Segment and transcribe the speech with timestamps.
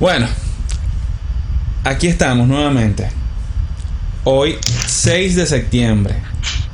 [0.00, 0.26] Bueno,
[1.84, 3.10] aquí estamos nuevamente.
[4.24, 4.56] Hoy
[4.86, 6.14] 6 de septiembre.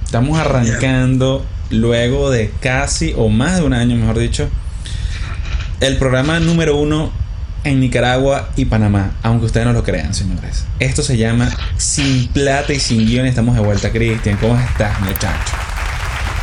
[0.05, 4.49] Estamos arrancando luego de casi o más de un año, mejor dicho,
[5.81, 7.11] el programa número uno
[7.65, 10.67] en Nicaragua y Panamá, aunque ustedes no lo crean, señores.
[10.79, 13.27] Esto se llama Sin Plata y Sin Guión.
[13.27, 14.37] Estamos de vuelta, Cristian.
[14.37, 15.58] ¿Cómo estás, muchacho?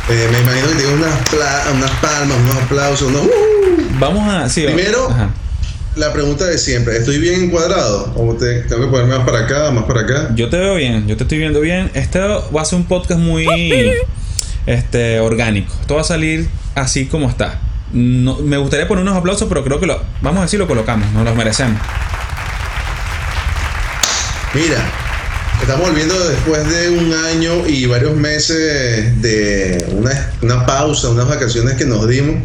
[0.08, 1.18] Eh, me imagino que tiene unas,
[1.74, 3.22] unas palmas, unos aplausos, ¿no?
[3.98, 4.48] Vamos a.
[4.48, 5.08] Sí, Primero,
[5.96, 8.12] la pregunta de siempre: ¿estoy bien encuadrado?
[8.16, 10.30] ¿O te, tengo que ponerme más para acá, más para acá?
[10.36, 11.90] Yo te veo bien, yo te estoy viendo bien.
[11.94, 13.48] Este va a ser un podcast muy
[14.66, 15.72] este, orgánico.
[15.80, 17.60] Esto va a salir así como está.
[17.92, 21.10] No, me gustaría poner unos aplausos, pero creo que lo, vamos a decir, lo colocamos,
[21.12, 21.80] nos los merecemos.
[24.54, 24.78] Mira,
[25.60, 29.84] estamos volviendo después de un año y varios meses de
[30.42, 32.42] una, pausa, unas vacaciones que nos dimos.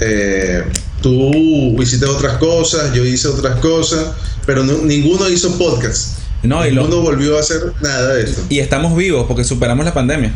[0.00, 0.64] Eh,
[1.00, 4.12] tú hiciste otras cosas, yo hice otras cosas,
[4.46, 6.18] pero ninguno hizo podcast.
[6.42, 8.42] No, ninguno volvió a hacer nada de esto.
[8.50, 10.34] Y estamos vivos porque superamos la pandemia.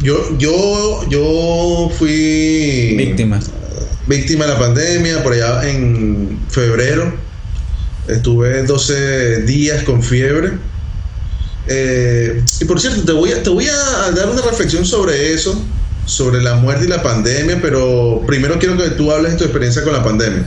[0.00, 3.40] Yo, yo, yo fui víctima.
[4.06, 7.25] Víctima de la pandemia por allá en febrero.
[8.08, 10.52] Estuve 12 días con fiebre.
[11.68, 15.60] Eh, y por cierto, te voy, a, te voy a dar una reflexión sobre eso,
[16.04, 19.82] sobre la muerte y la pandemia, pero primero quiero que tú hables de tu experiencia
[19.82, 20.46] con la pandemia.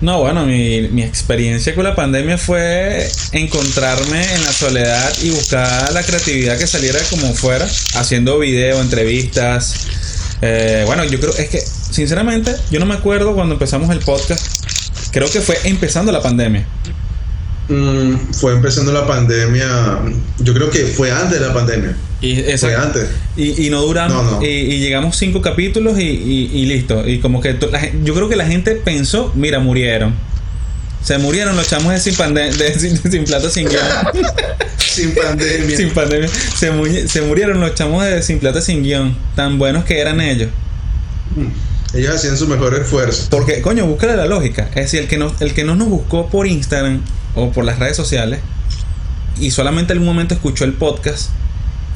[0.00, 5.92] No, bueno, mi, mi, experiencia con la pandemia fue encontrarme en la soledad y buscar
[5.92, 9.74] la creatividad que saliera como fuera, haciendo video, entrevistas.
[10.40, 14.42] Eh, bueno, yo creo, es que, sinceramente, yo no me acuerdo cuando empezamos el podcast.
[15.12, 16.66] Creo que fue empezando la pandemia.
[17.68, 20.00] Mm, fue empezando la pandemia.
[20.38, 21.96] Yo creo que fue antes de la pandemia.
[22.20, 23.08] Y, fue antes.
[23.36, 24.42] Y, no duramos.
[24.42, 27.06] Y, llegamos cinco capítulos y, listo.
[27.06, 27.56] Y como que
[28.04, 30.14] yo creo que la gente pensó: mira, murieron.
[31.02, 33.82] Se murieron los chamos de sin, pandemia sin, plata, sin guion.
[34.76, 35.76] sin pandemia.
[35.76, 36.28] Sin pandemia.
[36.28, 39.16] Se, se, murieron los chamos de sin plata, sin guion.
[39.34, 40.50] Tan buenos que eran ellos.
[41.36, 41.69] Mm.
[41.94, 43.26] Ellos hacían su mejor esfuerzo.
[43.30, 44.68] Porque, coño, búscale la lógica.
[44.68, 47.02] Es decir, el que, no, el que no nos buscó por Instagram
[47.34, 48.40] o por las redes sociales
[49.38, 51.30] y solamente en algún momento escuchó el podcast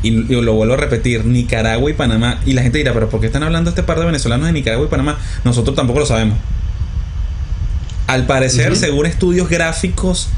[0.02, 2.40] y, lo vuelvo a repetir, Nicaragua y Panamá.
[2.44, 4.86] Y la gente dirá, pero ¿por qué están hablando este par de venezolanos de Nicaragua
[4.86, 5.18] y Panamá?
[5.44, 6.38] Nosotros tampoco lo sabemos.
[8.06, 10.28] Al parecer, según estudios gráficos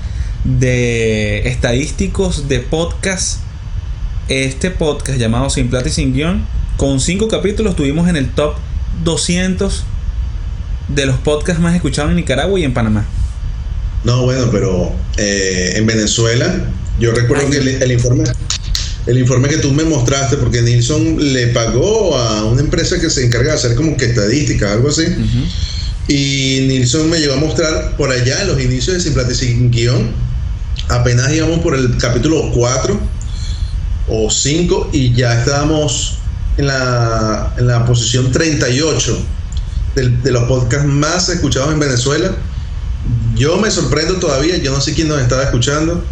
[0.44, 3.41] de estadísticos de podcast,
[4.28, 6.47] este podcast llamado Sin Plata y Sin Guión,
[6.77, 8.55] con cinco capítulos tuvimos en el top
[9.05, 9.84] 200
[10.89, 13.07] de los podcasts más escuchados en Nicaragua y en Panamá.
[14.05, 16.55] No, bueno, pero eh, en Venezuela,
[17.01, 18.25] yo recuerdo que el, informe,
[19.06, 23.25] el informe que tú me mostraste, porque Nilsson le pagó a una empresa que se
[23.25, 25.05] encarga de hacer como que estadísticas, algo así.
[26.09, 29.35] Y Nilsson me llegó a mostrar por allá en los inicios de Sin Plata y
[29.35, 30.12] Sin Guión,
[30.89, 33.01] apenas íbamos por el capítulo 4
[34.09, 36.19] o 5 y ya estábamos
[36.56, 39.19] en la, en la posición 38
[39.94, 42.33] de, de los podcasts más escuchados en Venezuela
[43.34, 46.03] yo me sorprendo todavía, yo no sé quién nos estaba escuchando.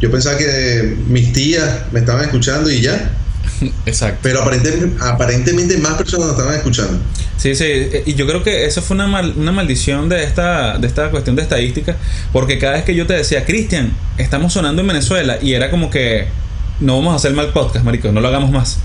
[0.00, 3.12] Yo pensaba que mis tías me estaban escuchando y ya.
[3.86, 4.20] Exacto.
[4.22, 6.98] Pero aparentemente, aparentemente más personas nos estaban escuchando.
[7.36, 10.86] Sí, sí, eh, y yo creo que eso fue una, una maldición de esta, de
[10.86, 11.96] esta cuestión de estadística,
[12.32, 15.90] porque cada vez que yo te decía, Cristian, estamos sonando en Venezuela, y era como
[15.90, 16.26] que
[16.78, 18.78] no vamos a hacer mal podcast, marico, no lo hagamos más.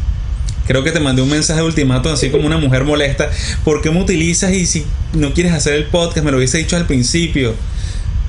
[0.67, 3.29] Creo que te mandé un mensaje de ultimato así como una mujer molesta.
[3.63, 6.25] ¿Por qué me utilizas y si no quieres hacer el podcast?
[6.25, 7.55] Me lo hubiese dicho al principio.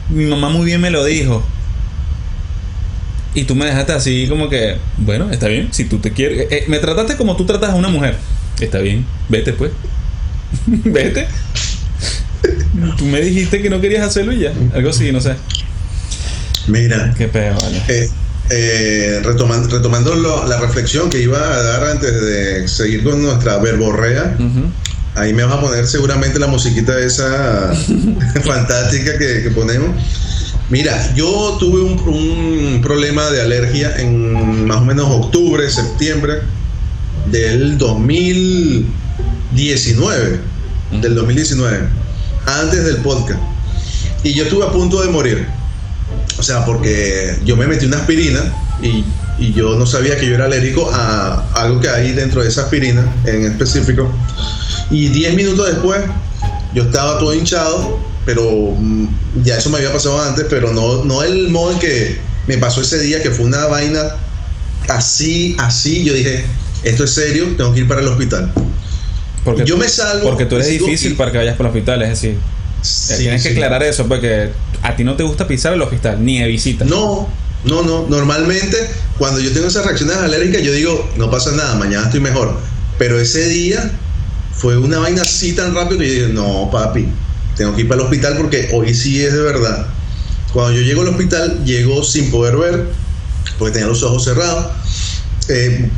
[0.09, 1.45] Mi mamá muy bien me lo dijo.
[3.35, 6.41] Y tú me dejaste así como que, bueno, está bien, si tú te quieres.
[6.41, 8.17] Eh, eh, me trataste como tú tratas a una mujer.
[8.61, 9.73] Está bien, vete pues.
[10.67, 11.27] vete.
[12.97, 14.53] tú me dijiste que no querías hacerlo y ya.
[14.75, 15.35] Algo así, no sé.
[16.69, 17.15] Mira.
[17.17, 17.83] Qué peor, vale.
[17.89, 18.09] Eh,
[18.51, 20.17] eh, retomando, retomando
[20.47, 24.39] la reflexión que iba a dar antes de seguir con nuestra verborrea,
[25.17, 27.75] ahí me vas a poner seguramente la musiquita esa
[28.45, 29.91] fantástica que, ponemos.
[30.71, 36.39] Mira, yo tuve un, problema de alergia en más o menos octubre, septiembre
[37.31, 40.41] del 2019,
[41.03, 41.81] del 2019,
[42.47, 43.41] antes del podcast.
[44.23, 45.58] Y yo estuve a punto de morir
[46.39, 48.41] o sea, porque yo me metí una aspirina
[48.83, 49.05] y,
[49.55, 53.07] yo no sabía que yo era alérgico a algo que hay dentro de esa aspirina
[53.25, 54.13] en específico.
[54.91, 56.01] Y 10 minutos después
[56.75, 59.07] yo estaba todo hinchado, pero mm,
[59.45, 62.19] ya eso me había pasado antes, pero no, no el modo en que
[62.49, 64.17] me pasó ese día, que fue una vaina
[64.89, 66.03] así, así.
[66.03, 66.45] Yo dije,
[66.83, 68.53] esto es serio, tengo que ir para el hospital.
[69.45, 70.29] Porque, yo me salvo.
[70.29, 72.39] Porque tú eres difícil y- para que vayas por el hospital, es decir,
[72.83, 73.55] Sí, tienes que sí.
[73.55, 74.51] aclarar eso, porque
[74.83, 76.85] a ti no te gusta pisar el hospital, ni de visita.
[76.85, 77.29] No,
[77.65, 78.07] no, no.
[78.09, 78.77] Normalmente,
[79.19, 82.57] cuando yo tengo esas reacciones alérgicas, yo digo, no pasa nada, mañana estoy mejor.
[82.99, 83.91] Pero ese día
[84.53, 87.09] fue una vaina así tan rápido que yo dije, no, papi,
[87.57, 89.87] tengo que ir para el hospital porque hoy sí es de verdad.
[90.53, 92.87] Cuando yo llego al hospital, llego sin poder ver,
[93.59, 94.67] porque tenía los ojos cerrados,
[95.49, 95.89] eh,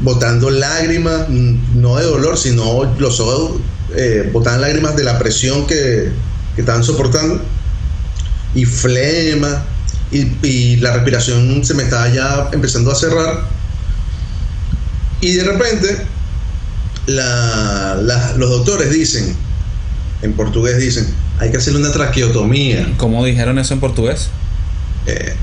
[0.00, 3.60] botando lágrimas, no de dolor, sino los ojos
[3.94, 6.10] eh, lágrimas de la presión que,
[6.54, 7.40] que estaban soportando
[8.54, 9.64] y flema
[10.12, 13.44] y, y la respiración se me estaba ya empezando a cerrar
[15.20, 16.06] y de repente
[17.06, 19.36] la- la- los doctores dicen
[20.22, 21.06] en portugués dicen
[21.38, 24.28] hay que hacerle una traqueotomía ¿Cómo dijeron eso en portugués?
[25.06, 25.34] Eh,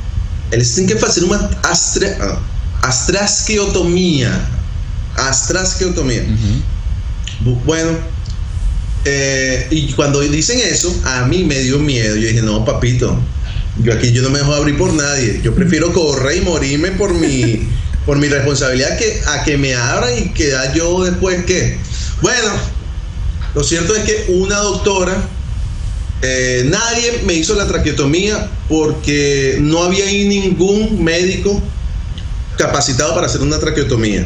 [0.52, 2.40] eles têm que fazer uma astra, ah,
[2.84, 4.30] astrasqueotomia.
[7.44, 7.98] Bu- Bueno,
[9.06, 12.16] eh, y cuando dicen eso, a mí me dio miedo.
[12.16, 13.18] Yo dije, no, papito,
[13.84, 15.40] yo aquí yo no me dejo abrir por nadie.
[15.44, 17.68] Yo prefiero correr y morirme por mi,
[18.06, 21.78] por mi responsabilidad que a que me abran y quedar yo después que.
[22.22, 22.52] Bueno,
[23.54, 25.16] lo cierto es que una doctora,
[26.22, 31.62] eh, nadie me hizo la traqueotomía porque no había ahí ningún médico
[32.58, 34.26] capacitado para hacer una traqueotomía.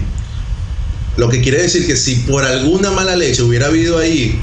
[1.18, 4.40] Lo que quiere decir que si por alguna mala leche hubiera habido ahí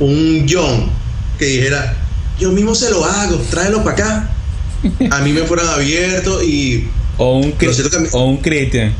[0.00, 0.90] un John
[1.38, 1.96] que dijera,
[2.38, 4.30] yo mismo se lo hago, tráelo para acá,
[5.10, 8.92] a mí me fueran abiertos y O un, me- o un Cristian.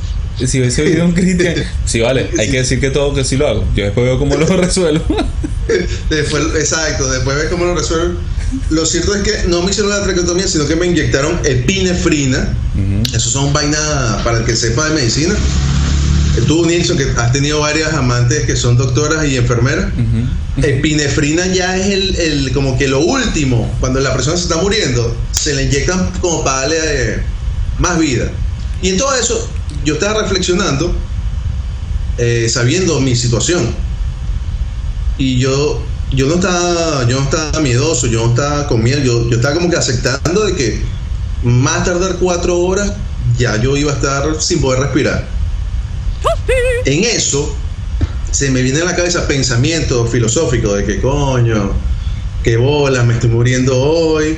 [0.44, 1.54] Si hubiese habido un Cristian,
[1.84, 3.64] sí, vale, hay que decir que todo que sí lo hago.
[3.74, 5.04] Yo después veo cómo lo resuelvo.
[6.10, 8.16] después, exacto, después ves cómo lo resuelven.
[8.70, 12.54] Lo cierto es que no me hicieron la traqueotomía, sino que me inyectaron epinefrina.
[12.74, 13.16] Ujú.
[13.16, 15.34] Eso son vainas para el que sepa de medicina.
[16.46, 19.86] Tú, Nilsson, que has tenido varias amantes que son doctoras y enfermeras.
[20.62, 23.72] Epinefrina ya es el, el- como que lo último.
[23.80, 27.22] Cuando la persona se está muriendo, se le inyectan como para darle eh,
[27.78, 28.30] más vida.
[28.82, 29.48] Y en todo eso,
[29.84, 30.94] yo estaba reflexionando,
[32.18, 33.74] eh, sabiendo mi situación.
[35.16, 35.82] Y yo,
[36.12, 39.54] yo no estaba, yo no estaba miedoso, yo no estaba con miedo, yo, yo estaba
[39.56, 40.82] como que aceptando de que
[41.42, 42.92] más tardar cuatro horas,
[43.36, 45.28] ya yo iba a estar sin poder respirar.
[46.84, 47.54] En eso,
[48.30, 51.72] se me viene a la cabeza pensamientos filosóficos de que coño,
[52.42, 54.36] qué bolas, me estoy muriendo hoy,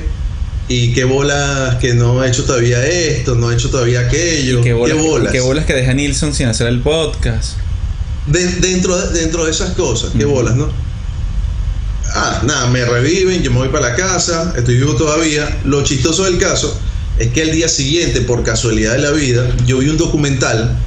[0.67, 4.63] y qué bolas que no he hecho todavía esto, no he hecho todavía aquello, Y
[4.63, 5.31] qué bolas, qué bolas.
[5.33, 7.57] qué bolas que deja Nilsson sin hacer el podcast.
[8.27, 10.69] De- dentro, de, dentro de esas cosas, qué bolas, ¿no?
[12.13, 15.59] Ah, nada, me reviven, yo me voy para la casa, estoy vivo todavía.
[15.65, 16.77] Lo chistoso del caso
[17.19, 20.77] es que el día siguiente, por casualidad de la vida, yo vi un documental,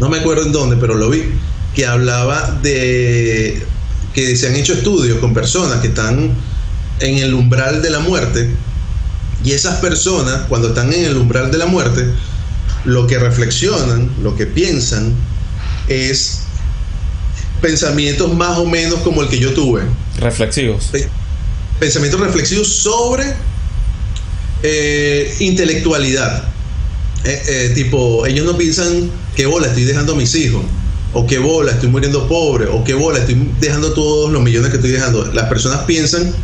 [0.00, 1.24] no me acuerdo en dónde, pero lo vi,
[1.74, 3.62] que hablaba de
[4.14, 6.32] que se han hecho estudios con personas que están
[7.00, 8.50] en el umbral de la muerte
[9.44, 12.04] y esas personas, cuando están en el umbral de la muerte,
[12.84, 15.14] lo que reflexionan, lo que piensan,
[15.88, 16.40] es
[17.62, 19.82] pensamientos más o menos como el que yo tuve.
[20.18, 20.86] Reflexivos.
[20.92, 21.08] Pe-
[21.78, 23.24] Pensamientos reflexivos sobre
[24.62, 26.42] eh, intelectualidad.
[27.24, 30.62] Eh, eh, tipo, ellos no piensan qué bola estoy dejando a mis hijos,
[31.12, 34.76] o qué bola estoy muriendo pobre, o qué bola estoy dejando todos los millones que
[34.76, 35.24] estoy dejando.
[35.32, 36.34] Las personas piensan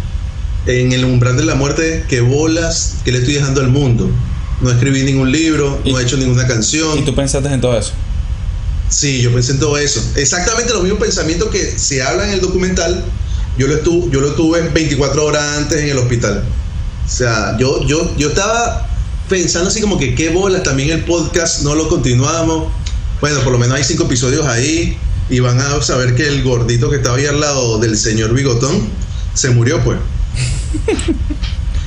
[0.66, 4.10] en el umbral de la muerte, qué bolas que le estoy dejando al mundo.
[4.60, 6.98] No escribí ningún libro, no he hecho ninguna canción.
[6.98, 7.92] ¿Y tú pensaste en todo eso?
[8.88, 10.00] Sí, yo pensé en todo eso.
[10.16, 13.04] Exactamente los mismos pensamientos que se habla en el documental,
[13.58, 16.44] yo lo, estuve, yo lo tuve 24 horas antes en el hospital.
[17.04, 18.88] O sea, yo, yo, yo estaba
[19.28, 22.72] pensando así como que qué bolas, también el podcast no lo continuamos.
[23.24, 24.98] Bueno, por lo menos hay cinco episodios ahí
[25.30, 28.86] y van a saber que el gordito que estaba ahí al lado del señor Bigotón
[29.32, 29.98] se murió pues.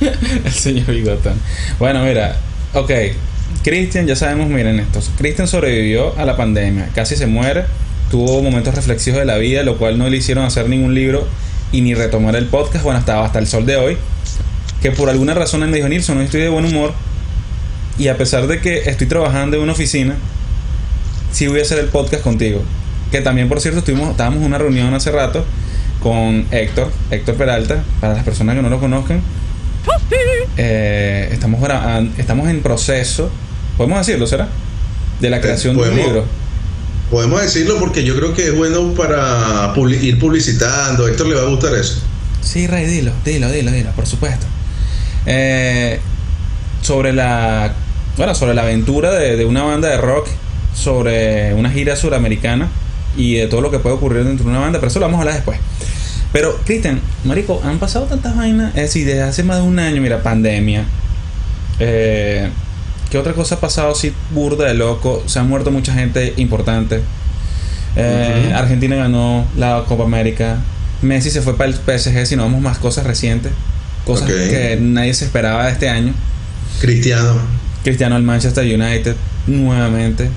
[0.44, 1.34] El señor Bigotón.
[1.78, 2.40] Bueno, mira,
[2.74, 2.90] ok.
[3.62, 5.00] Cristian, ya sabemos, miren esto.
[5.16, 7.66] Cristian sobrevivió a la pandemia, casi se muere,
[8.10, 11.24] tuvo momentos reflexivos de la vida, lo cual no le hicieron hacer ningún libro
[11.70, 13.96] y ni retomar el podcast, bueno, hasta, hasta el sol de hoy.
[14.82, 16.94] Que por alguna razón él me dijo, Nilsson, hoy estoy de buen humor.
[17.96, 20.16] Y a pesar de que estoy trabajando en una oficina,
[21.32, 22.62] sí voy a hacer el podcast contigo.
[23.10, 25.44] Que también, por cierto, estuvimos, estábamos en una reunión hace rato
[26.02, 29.20] con Héctor, Héctor Peralta, para las personas que no lo conozcan.
[30.56, 33.30] Eh, estamos, gra- estamos en proceso,
[33.76, 34.48] podemos decirlo, ¿será?
[35.20, 36.24] De la creación de un libro.
[37.10, 41.06] Podemos decirlo porque yo creo que es bueno para ir publicitando.
[41.06, 42.00] A Héctor le va a gustar eso.
[42.42, 44.46] Sí, Ray, dilo, dilo, dilo, dilo, por supuesto.
[45.26, 45.98] Eh,
[46.82, 47.72] sobre la.
[48.16, 50.28] Bueno, sobre la aventura de, de una banda de rock
[50.78, 52.68] sobre una gira suramericana
[53.16, 55.18] y de todo lo que puede ocurrir dentro de una banda, pero eso lo vamos
[55.18, 55.58] a hablar después.
[56.32, 60.00] Pero, Cristian, Marico, han pasado tantas vainas, es decir, desde hace más de un año,
[60.00, 60.84] mira, pandemia.
[61.80, 62.48] Eh,
[63.10, 65.22] ¿Qué otra cosa ha pasado así burda de loco?
[65.26, 67.00] Se han muerto mucha gente importante.
[67.96, 68.52] Eh.
[68.54, 70.58] Argentina ganó la Copa América.
[71.00, 73.52] Messi se fue para el PSG, si no vamos más cosas recientes.
[74.04, 76.12] Cosas que nadie se esperaba de este año.
[76.80, 77.40] Cristiano,
[77.82, 79.16] Cristiano al Manchester United
[79.46, 80.28] nuevamente.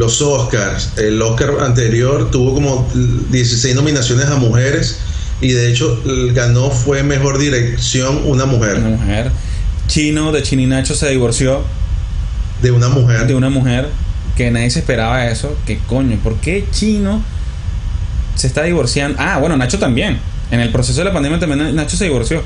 [0.00, 0.94] Los Oscars.
[0.96, 2.88] El Oscar anterior tuvo como
[3.30, 4.98] 16 nominaciones a mujeres
[5.40, 6.02] y de hecho
[6.34, 8.78] ganó fue mejor dirección una mujer.
[8.78, 9.30] Una mujer.
[9.86, 11.62] Chino de Chininacho se divorció
[12.62, 13.26] De una mujer.
[13.26, 13.88] de una mujer
[14.36, 15.54] que nadie se esperaba eso.
[15.66, 16.18] ¿Qué coño?
[16.22, 17.22] ¿Por qué Chino
[18.36, 19.18] se está divorciando?
[19.20, 20.18] Ah, bueno, Nacho también.
[20.50, 22.42] En el proceso de la pandemia también Nacho se divorció.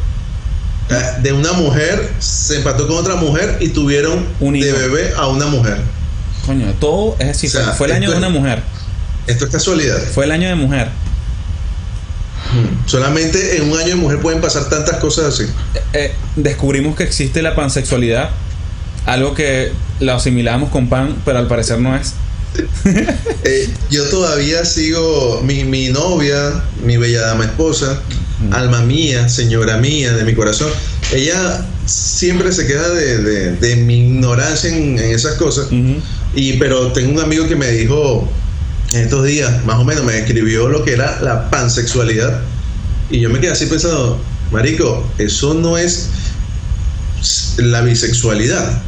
[0.90, 5.28] Eh, De una mujer se empató con otra mujer y tuvieron Un de bebé a
[5.28, 5.78] una mujer.
[6.46, 8.62] Coño, todo es O sea, fue, el año de una mujer.
[9.26, 9.98] Esto es casualidad.
[10.12, 10.88] Fue el año de mujer.
[12.52, 12.86] Hmm.
[12.88, 15.44] Solamente en un año de mujer pueden pasar tantas cosas así.
[15.74, 18.30] Eh, eh, descubrimos que existe la pansexualidad.
[19.06, 22.14] Algo que lo asimilamos con pan, pero al parecer no es.
[23.46, 28.00] Eh, yo todavía sigo mi, mi novia, mi bella dama esposa,
[28.52, 30.70] alma mía, señora mía, de mi corazón.
[31.12, 35.66] Ella siempre se queda de, de- de mi ignorancia en, en esas cosas.
[36.36, 38.28] Y pero tengo un amigo que me dijo
[38.92, 42.42] en estos días, más o menos, me describió lo que era la pansexualidad.
[43.10, 46.10] Y yo me quedé así pensando, Marico, eso no es
[47.58, 48.82] la bisexualidad.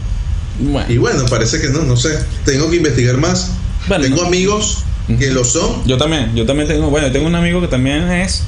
[0.58, 2.18] Bueno, Y bueno, parece que no, no sé.
[2.44, 3.50] Tengo que investigar más.
[3.88, 4.78] Bueno, tengo amigos
[5.18, 5.86] que lo son.
[5.86, 8.42] Yo también, yo también tengo, bueno, tengo un amigo que también es.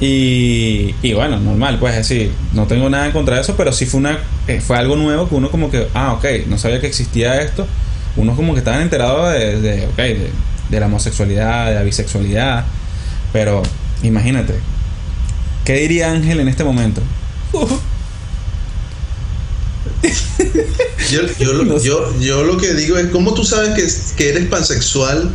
[0.00, 3.70] Y, y bueno, normal, pues es decir, no tengo nada en contra de eso, pero
[3.72, 6.80] sí fue una eh, fue algo nuevo que uno como que, ah, ok, no sabía
[6.80, 7.66] que existía esto.
[8.16, 10.30] Uno como que estaban enterados de, de, ok, de,
[10.70, 12.64] de la homosexualidad, de la bisexualidad,
[13.32, 13.62] pero
[14.02, 14.54] imagínate,
[15.64, 17.02] ¿qué diría Ángel en este momento?
[21.10, 25.30] Yo, yo, yo, yo lo que digo es, ¿cómo tú sabes que, que eres pansexual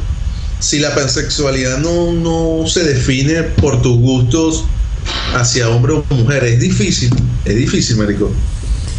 [0.65, 4.63] si la pansexualidad no, no se define por tus gustos
[5.35, 6.43] hacia hombre o mujer?
[6.43, 7.13] Es difícil,
[7.45, 8.31] es difícil, Marico,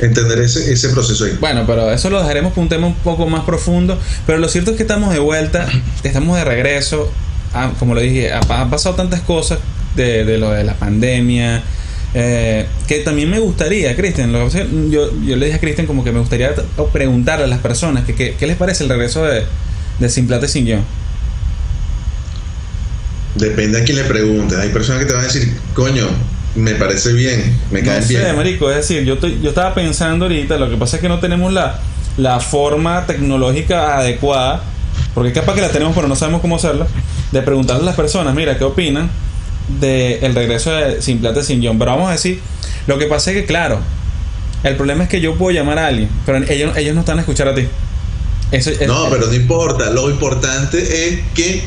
[0.00, 1.36] entender ese, ese proceso ahí.
[1.40, 3.98] Bueno, pero eso lo dejaremos para un tema un poco más profundo.
[4.26, 5.66] Pero lo cierto es que estamos de vuelta,
[6.04, 7.10] estamos de regreso.
[7.52, 9.58] Ah, como lo dije, ha, han pasado tantas cosas
[9.96, 11.62] de, lo de la pandemia.
[12.14, 14.32] eh, que también me gustaría, Cristian,
[14.90, 16.54] yo, yo le dije a Cristian como que me gustaría
[16.92, 19.42] preguntarle a las personas que, que- qué les parece el regreso de,
[19.98, 20.84] de Sin Plata y Sin Guión.
[23.38, 24.58] Depende a quién le preguntes.
[24.58, 26.06] Hay personas que te van a decir, coño,
[26.54, 28.34] me parece bien, me No caen sé, bien.
[28.36, 31.20] marico, es decir, yo, estoy- yo estaba pensando ahorita, lo que pasa es que no
[31.20, 31.80] tenemos la,
[32.16, 34.62] la forma tecnológica adecuada,
[35.14, 36.86] porque capaz que la tenemos pero no sabemos cómo hacerla,
[37.32, 39.10] de preguntarle a las personas, mira, ¿qué opinan
[39.80, 41.78] del el regreso de Sin Plata y Sin Guión?
[41.78, 42.40] Pero vamos a decir,
[42.86, 43.80] lo que pasa es que, claro,
[44.62, 47.20] el problema es que yo puedo llamar a alguien, pero ellos, ellos no están a
[47.20, 47.66] escuchar a ti.
[48.50, 49.90] Eso, es- No, pero no importa.
[49.90, 51.64] Lo importante es que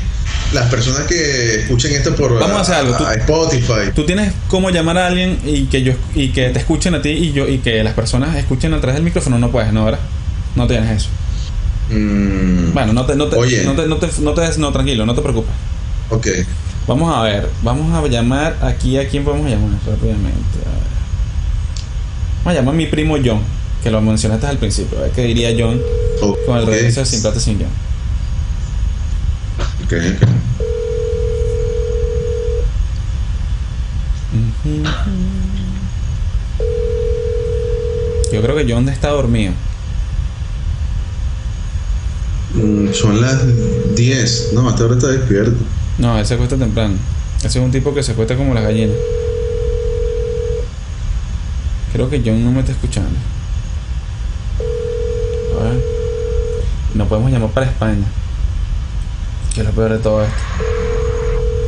[0.53, 4.33] las personas que escuchen esto por Vamos a hacer algo, tú- a Spotify, Tú tienes
[4.47, 7.47] cómo llamar a alguien y que yo y que te escuchen a ti y yo
[7.47, 9.85] y que las personas escuchen a través del micrófono, no puedes, ¿no?
[9.85, 9.99] ¿Verdad?
[10.55, 11.09] No tienes eso.
[11.91, 13.63] mm, Bueno, no te, no te, Oye.
[13.63, 15.51] no te, no te, no te des- no, tranquilo, no te preocupes.
[16.09, 16.27] ok.
[16.87, 20.57] Vamos a ver, vamos a llamar aquí a quién podemos llamar rápidamente.
[20.65, 20.89] A ver.
[22.43, 23.41] Vamos a llamar a mi primo John,
[23.83, 24.97] que lo mencionaste al principio.
[24.97, 25.79] A ver qué diría John
[26.23, 27.67] O- con el regreso de Sin Plata Sin John.
[29.85, 30.29] Ok, ok.
[38.31, 39.53] Yo creo que John está dormido.
[42.53, 43.41] Mm, son las
[43.95, 44.51] 10.
[44.53, 45.57] No, hasta ahora está despierto.
[45.97, 46.95] No, él se acuesta temprano.
[47.39, 48.95] Ese es un tipo que se acuesta como las gallinas.
[51.93, 53.17] Creo que John no me está escuchando.
[55.59, 55.83] A ver.
[56.93, 58.05] No podemos llamar para España.
[59.53, 60.35] Que es lo peor de todo esto.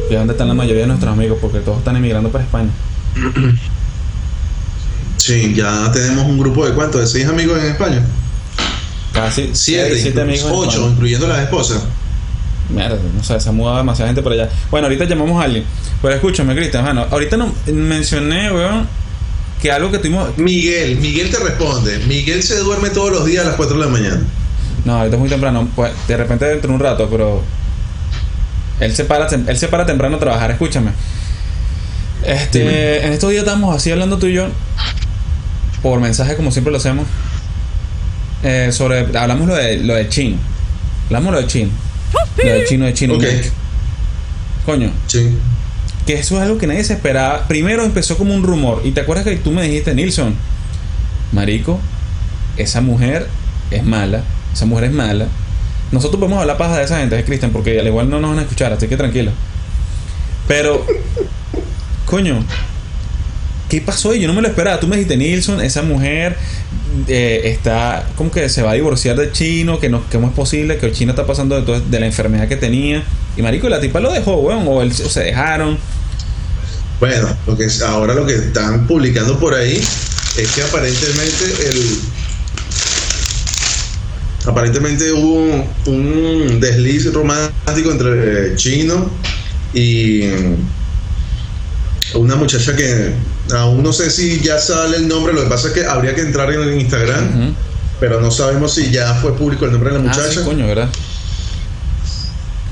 [0.09, 1.37] ¿Y dónde están la mayoría de nuestros amigos?
[1.41, 2.69] Porque todos están emigrando para España.
[5.17, 8.03] Sí, ya tenemos un grupo de cuántos, de seis amigos en España.
[9.13, 10.49] Casi Siete, seis, siete amigos.
[10.51, 11.83] ocho, incluyendo las esposas.
[12.69, 14.49] Mierda, no sé, se ha mudado demasiada gente por allá.
[14.69, 15.63] Bueno, ahorita llamamos a alguien.
[16.01, 18.87] Pero escúchame, Cristian, bueno, ahorita no, mencioné, weón,
[19.61, 20.37] que algo que tuvimos.
[20.37, 21.99] Miguel, Miguel te responde.
[22.07, 24.21] Miguel se duerme todos los días a las 4 de la mañana.
[24.85, 25.67] No, ahorita es muy temprano.
[25.75, 27.43] Pues, de repente dentro de un rato, pero.
[28.81, 30.91] Él se para, él se para temprano a trabajar, escúchame.
[32.25, 32.97] Este, Dime.
[33.05, 34.47] en estos días estamos así hablando tú y yo.
[35.81, 37.07] Por mensaje, como siempre lo hacemos.
[38.43, 39.17] eh, sobre.
[39.17, 40.37] Hablamos lo de lo de Chin.
[41.07, 41.71] Hablamos lo de Chin.
[42.43, 43.13] La de chino de chino.
[43.15, 43.23] Ok.
[44.65, 45.37] Coño, Sí.
[46.05, 47.47] que eso es algo que nadie se esperaba.
[47.47, 48.81] Primero empezó como un rumor.
[48.83, 50.35] Y te acuerdas que tú me dijiste, Nilsson,
[51.31, 51.79] Marico,
[52.57, 53.27] esa mujer
[53.71, 54.23] es mala.
[54.53, 55.27] Esa mujer es mala.
[55.91, 57.51] Nosotros podemos hablar paja de esa gente, ¿eh, Cristian?
[57.51, 59.31] Porque al igual no nos van a escuchar, así que tranquilo.
[60.47, 60.85] Pero,
[62.05, 62.43] coño,
[63.69, 64.13] ¿qué pasó?
[64.15, 64.79] Y yo no me lo esperaba.
[64.79, 66.37] Tú me dijiste, Nilsson, esa mujer
[67.07, 70.77] eh, está como que se va a divorciar del chino, que no, cómo es posible,
[70.77, 73.03] que el chino está pasando de, de la enfermedad que tenía.
[73.37, 75.77] Y marico, la tipa lo dejó, weón, o, él- o se dejaron.
[76.99, 79.77] Bueno, lo que es- ahora lo que están publicando por ahí
[80.37, 81.99] es que aparentemente el
[84.45, 89.09] aparentemente hubo un desliz romántico entre Chino
[89.73, 90.23] y
[92.15, 93.13] una muchacha que
[93.53, 96.21] aún no sé si ya sale el nombre, lo que pasa es que habría que
[96.21, 97.53] entrar en el Instagram,
[97.99, 100.43] pero no sabemos si ya fue público el nombre de la Ah, sí, muchacha.
[100.43, 100.89] coño, ¿verdad?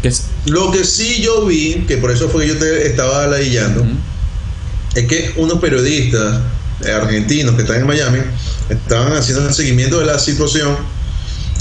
[0.04, 3.86] Es- Lo que sí yo vi, que por eso fue que yo te estaba ladillando,
[4.96, 6.40] es que unos periodistas
[6.96, 8.20] argentinos que están en Miami
[8.70, 10.76] estaban haciendo el seguimiento de la situación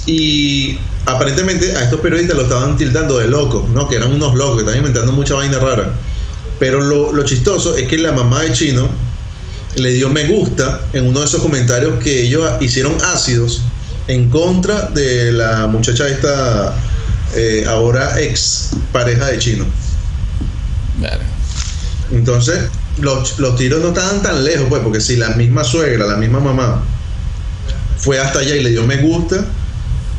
[0.08, 3.86] y aparentemente a estos periodistas lo estaban tildando de locos, ¿no?
[3.86, 5.92] Que eran unos locos, que estaban inventando mucha vaina rara.
[6.58, 8.88] Pero lo, lo chistoso es que la mamá de Chino
[9.76, 13.60] le dio me gusta en uno de esos comentarios que ellos hicieron ácidos
[14.06, 16.74] en contra de la muchacha esta,
[17.36, 19.66] eh, ahora ex pareja de Chino.
[20.98, 21.26] Verga.
[22.12, 22.60] Entonces,
[22.98, 26.40] los, los tiros no estaban tan lejos, pues, porque si la misma suegra, la misma
[26.40, 26.82] mamá,
[27.98, 29.44] fue hasta allá y le dio me gusta,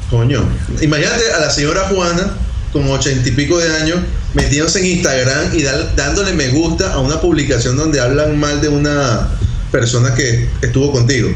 [0.10, 0.44] coño.
[0.82, 2.34] Imagínate a la señora Juana,
[2.72, 4.00] con ochenta y pico de años,
[4.34, 5.64] metiéndose en Instagram y
[5.96, 9.30] dándole me gusta a una publicación donde hablan mal de una
[9.72, 11.30] persona que estuvo contigo.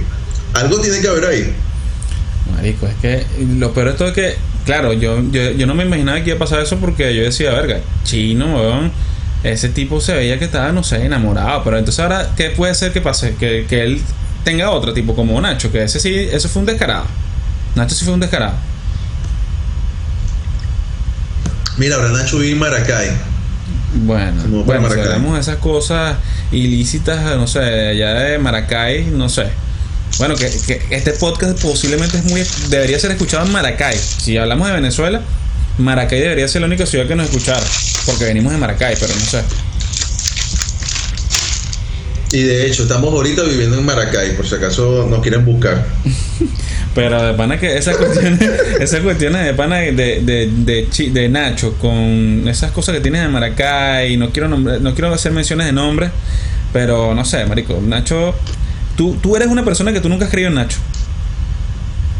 [0.53, 1.55] Algo tiene que haber ahí.
[2.55, 3.25] Marico, es que
[3.57, 6.35] lo peor de todo es que, claro, yo, yo, yo no me imaginaba que iba
[6.35, 8.91] a pasar eso porque yo decía, verga, chino.
[9.43, 11.63] Ese tipo se veía que estaba, no sé, enamorado.
[11.63, 13.35] Pero entonces ahora, ¿qué puede ser que pase?
[13.35, 14.01] Que, que él
[14.43, 17.05] tenga otro tipo como Nacho, que ese sí, eso fue un descarado.
[17.75, 18.53] Nacho sí fue un descarado.
[21.77, 23.11] Mira, ahora Nacho vive en Maracay.
[23.95, 25.03] Bueno, bueno, si Maracay.
[25.03, 26.17] hablamos de esas cosas
[26.51, 29.47] ilícitas, no sé, de allá de Maracay, no sé.
[30.19, 33.97] Bueno, que, que este podcast posiblemente es muy debería ser escuchado en Maracay.
[33.97, 35.21] Si hablamos de Venezuela,
[35.79, 37.65] Maracay debería ser la única ciudad que nos escuchara,
[38.05, 39.41] porque venimos de Maracay, pero no sé.
[42.31, 45.85] Y de hecho, estamos ahorita viviendo en Maracay, por si acaso nos quieren buscar.
[46.95, 48.41] Pero de pana que esas cuestiones,
[48.79, 53.27] esas cuestiones de pana de, de, de, de Nacho con esas cosas que tienes de
[53.29, 56.11] Maracay, no quiero nombrar, no quiero hacer menciones de nombres,
[56.71, 58.35] pero no sé, marico, Nacho,
[58.95, 60.77] tú, tú eres una persona que tú nunca has creído en Nacho.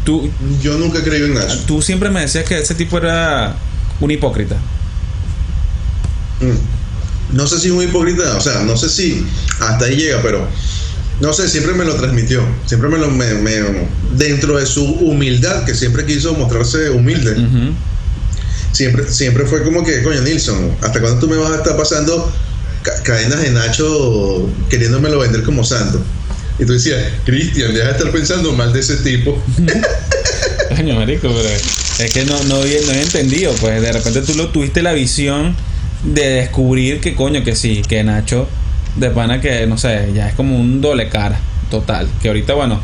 [0.04, 1.60] Tú, Yo nunca he creído en Nacho.
[1.66, 3.54] tú siempre me decías que ese tipo era
[4.00, 4.56] un hipócrita.
[6.40, 7.36] Mm.
[7.36, 9.26] No sé si es un hipócrita, o sea, no sé si
[9.60, 10.46] hasta ahí llega, pero
[11.20, 12.42] no sé, siempre me lo transmitió.
[12.66, 13.10] Siempre me lo.
[13.10, 17.36] Me, me- dentro de su humildad, que siempre quiso mostrarse humilde,
[18.72, 22.32] siempre, siempre fue como que, coño, Nilsson, ¿hasta cuándo tú me vas a estar pasando
[22.82, 26.02] ca- cadenas de Nacho queriéndomelo vender como santo?
[26.58, 29.40] Y tú decías, Cristian, deja de estar pensando mal de ese tipo.
[30.76, 33.52] Coño, marico, pero es que no, no, no había entendido.
[33.60, 35.56] Pues de repente tú lo tuviste la visión
[36.04, 38.48] de descubrir que coño, que sí, que Nacho,
[38.96, 41.38] de pana que, no sé, ya es como un doble cara,
[41.70, 42.08] total.
[42.22, 42.80] Que ahorita, bueno,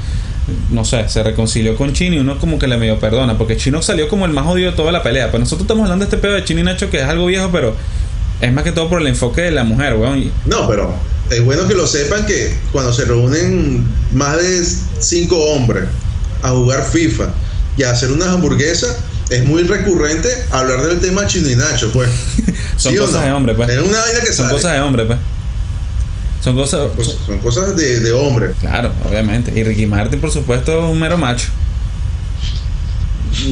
[0.70, 3.83] no sé, se reconcilió con Chino y uno como que le medio perdona, porque Chino
[3.83, 5.27] salió como el más jodido de toda la pelea.
[5.27, 7.51] Pero nosotros estamos hablando de este pedo de Chino y Nacho, que es algo viejo,
[7.53, 7.75] pero
[8.40, 10.31] es más que todo por el enfoque de la mujer, weón.
[10.46, 10.94] No, pero
[11.31, 14.64] es bueno que lo sepan que cuando se reúnen más de
[14.99, 15.85] cinco hombres
[16.42, 17.29] a jugar FIFA
[17.77, 18.96] y a hacer unas hamburguesas,
[19.29, 22.09] es muy recurrente hablar del tema chino y Nacho, pues.
[22.77, 23.27] Son ¿Sí o cosas no?
[23.27, 23.68] de hombre, pues.
[23.68, 24.53] Es una vaina que Son sale.
[24.57, 25.18] cosas de hombre, pues.
[26.42, 26.88] Son cosas.
[27.26, 28.50] Son cosas de, de hombre.
[28.61, 29.53] Claro, obviamente.
[29.59, 31.48] Y Ricky Martin, por supuesto, es un mero macho.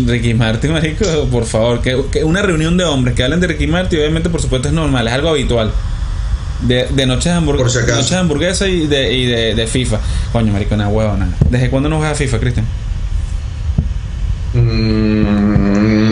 [0.06, 3.66] Ricky Martin, marico, por favor, que, que una reunión de hombres que hablen de Ricky
[3.66, 5.72] Martin, obviamente, por supuesto, es normal, es algo habitual.
[6.62, 9.66] De, de noches de, hamburg- Por si noches de hamburguesa y de, y de, de
[9.66, 10.00] FIFA.
[10.32, 11.32] Coño, marico, una huevo, nada.
[11.48, 12.66] ¿Desde cuándo no juegas a FIFA, Cristian?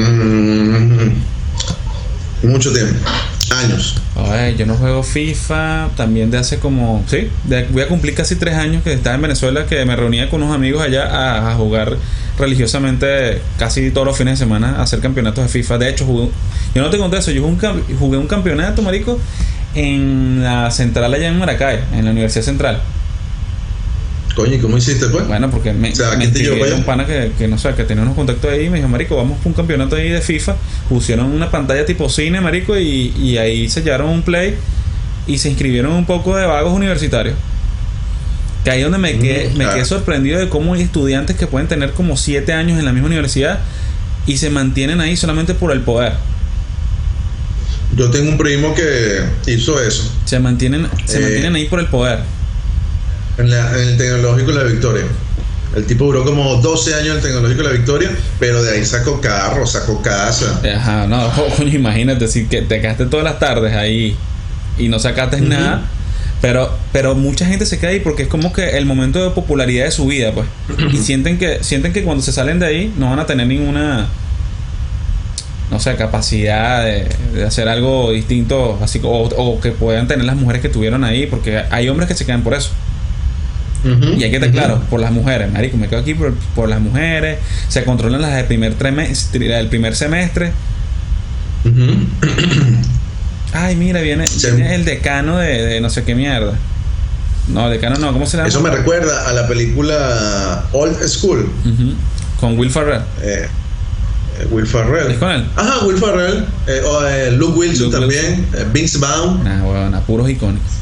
[0.07, 1.09] Mm,
[2.49, 2.95] mucho tiempo.
[3.51, 3.97] Años.
[4.17, 8.37] Ay, yo no juego FIFA también de hace como, sí, de- voy a cumplir casi
[8.37, 11.97] tres años que estaba en Venezuela, que me reunía con unos amigos allá a, jugar
[12.39, 15.79] religiosamente casi todos los fines de semana a hacer campeonatos de FIFA.
[15.79, 16.29] De hecho, jugué,
[16.75, 19.19] yo no te conté eso, yo jugué un, jugué un campeonato, marico,
[19.75, 22.81] en la central allá en Maracay, en la Universidad Central.
[24.37, 25.27] Coño, ¿y cómo hiciste, pues?
[25.27, 27.49] Bueno, porque me, O sea, me ¿quién te llevó escribió para un pana que, que
[27.49, 29.97] no sé, que tenía unos contactos ahí y me dijo, marico, vamos por un campeonato
[29.97, 30.55] ahí de FIFA.
[30.91, 34.55] Pusieron una pantalla tipo cine, marico, y, y ahí sellaron un play
[35.27, 37.35] y se inscribieron un poco de vagos universitarios.
[38.63, 39.75] Que ahí donde me quedé, Mm, me claro.
[39.75, 43.07] quedé sorprendido de cómo hay estudiantes que pueden tener como 7 años en la misma
[43.07, 43.61] universidad
[44.27, 46.13] y se mantienen ahí solamente por el poder.
[47.97, 51.21] Yo tengo un primo que hizo eso Se mantienen, se Eh.
[51.23, 52.19] mantienen ahí por el poder.
[53.39, 55.05] En, la- en el Tecnológico de la Victoria.
[55.75, 58.85] El tipo duró como 12 años en el Tecnológico de la Victoria, pero de ahí
[58.87, 60.61] sacó carro, sacó casa.
[60.77, 64.17] Ajá, no, coño, imagínate si que te quedaste todas las tardes ahí
[64.79, 65.83] y no sacaste nada.
[66.43, 69.87] Pero, pero mucha gente se queda ahí porque es como que el momento de popularidad
[69.87, 70.47] de su vida, pues.
[70.93, 74.07] Y sienten que, sienten que cuando se salen de ahí no van a tener ninguna
[75.71, 80.37] no sé, capacidad de, de hacer algo distinto, así o, o que puedan tener las
[80.37, 82.71] mujeres que tuvieron ahí, porque hay hombres que se quedan por eso.
[84.17, 86.81] Y hay que estar claro, por las mujeres, marico, me quedo aquí por, por las
[86.81, 90.53] mujeres, se controlan las del primer trimestre, del primer semestre.
[91.65, 92.07] Ujú.
[93.53, 94.47] Ay, mira, viene, Sí.
[94.55, 96.53] viene el decano de, de no sé qué mierda.
[97.49, 98.49] No, decano no, ¿cómo se llama?
[98.49, 101.49] Eso me recuerda a la película Old School.
[102.41, 103.03] Con Will Ferrell.
[103.23, 103.47] eh,
[104.41, 105.13] eh, Will Ferrell.
[105.13, 105.47] ¿Es con él?
[105.57, 106.45] Ajá, Will Ferrell.
[106.67, 108.47] eh, o, eh, Luke Wilson Luke también.
[108.53, 109.45] eh, Vince Vaughn.
[109.45, 110.73] Nah, bueno, puros icónicos.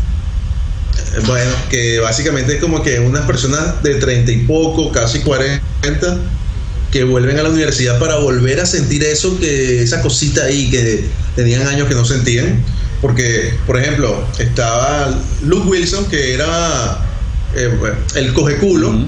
[1.26, 5.61] Bueno, que básicamente es como que unas personas de 30 y poco, casi 40,
[6.90, 11.04] que vuelven a la universidad para volver a sentir eso, que esa cosita ahí que
[11.37, 12.62] tenían años que no sentían.
[13.00, 16.98] Porque, por ejemplo, estaba Luke Wilson, que era
[17.54, 17.70] eh,
[18.14, 19.07] el cogeculo, Ujú.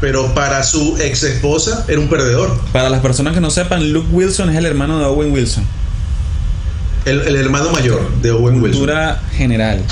[0.00, 2.60] pero para su ex esposa era un perdedor.
[2.72, 5.64] Para las personas que no sepan, Luke Wilson es el hermano de Owen Wilson.
[7.04, 8.80] El, el hermano mayor de Owen Wilson.
[8.80, 9.82] Cultura general.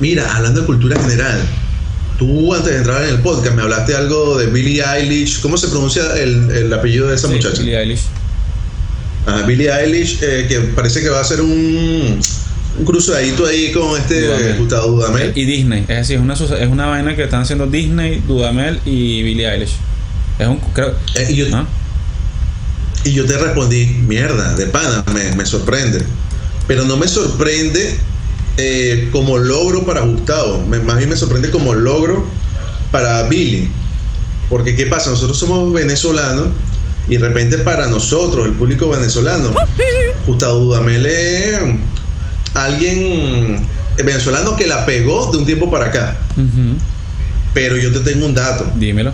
[0.00, 1.38] Mira, hablando de cultura general,
[2.18, 5.40] tú antes de entrar en el podcast me hablaste algo de Billie Eilish.
[5.40, 7.58] ¿Cómo se pronuncia el, el apellido de esa Sí, muchacha?
[7.60, 8.00] Billie Eilish.
[9.26, 12.18] Ah, Billie Eilish, eh, que parece que va a ser un,
[12.78, 14.56] un cruzadito ahí con este Dudamel.
[14.58, 15.32] Gustavo Dudamel.
[15.34, 15.80] Y Disney.
[15.82, 19.74] Es decir, es una, es una vaina que están haciendo Disney, Dudamel y Billie Eilish.
[20.38, 20.58] Es un.
[20.72, 21.66] Creo, Eh, y, yo, ¿no?
[23.04, 26.02] y yo te respondí, mierda, de pana, me, me sorprende.
[26.66, 27.98] Pero no me sorprende
[28.62, 32.26] eh, como logro para Gustavo, me- más bien me sorprende como logro
[32.92, 33.70] para Billy.
[34.48, 35.10] Porque ¿qué pasa?
[35.10, 36.48] Nosotros somos venezolanos
[37.08, 39.50] y de repente para nosotros, el público venezolano,
[40.26, 41.58] Gustavo Dudamel es
[42.54, 43.66] alguien
[44.04, 46.16] venezolano que la pegó de un tiempo para acá.
[47.54, 48.66] Pero yo te tengo un dato.
[48.76, 49.12] Dímelo.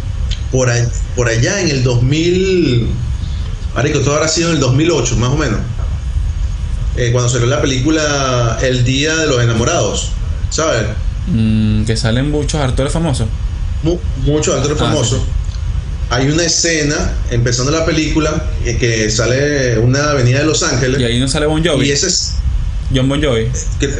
[0.52, 2.88] Por, ahí- por allá en el 2000,
[3.74, 5.58] marico, todo habrá sido en el 2008, más o menos.
[6.96, 10.10] Eh, cuando salió la película El Día de los Enamorados,
[10.50, 10.82] ¿sabes?
[11.28, 13.28] Mm, que salen muchos actores famosos.
[13.82, 15.20] Mu- muchos actores Ah, famosos.
[16.08, 21.04] Hay una escena empezando la película eh, que sale una avenida de Los Ángeles Y
[21.04, 21.88] ahí no sale Bon Jovi.
[21.88, 22.34] y ese es
[22.94, 23.48] John Bon Jovi.
[23.80, 23.90] que-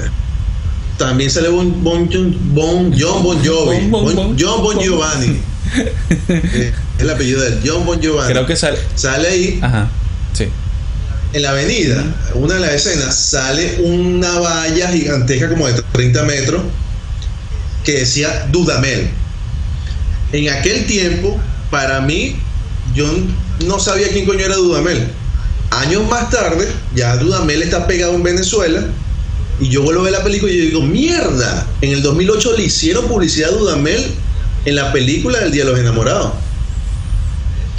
[0.98, 2.08] también sale bon, Bon-
[2.54, 3.90] Bon- John Bon Jovi,
[4.38, 5.36] John Bon Giovanni,
[6.28, 8.32] Eh, es el apellido de él, John Bon Giovanni.
[8.32, 8.78] Creo que sale.
[8.94, 9.88] Sale ahí Ajá.
[10.32, 10.48] Sí.
[11.36, 16.62] En la avenida, una de las escenas, sale una valla gigantesca como de 30 metros
[17.84, 19.10] que decía Dudamel.
[20.32, 21.38] En aquel tiempo,
[21.70, 22.36] para mí,
[22.94, 23.06] yo
[23.66, 25.08] no sabía quién coño era Dudamel.
[25.72, 28.86] Años más tarde, ya Dudamel está pegado en Venezuela.
[29.60, 32.64] Y yo vuelvo a ver la película y yo digo, mierda, en el 2008 le
[32.64, 34.02] hicieron publicidad a Dudamel
[34.64, 36.32] en la película del Día de los Enamorados.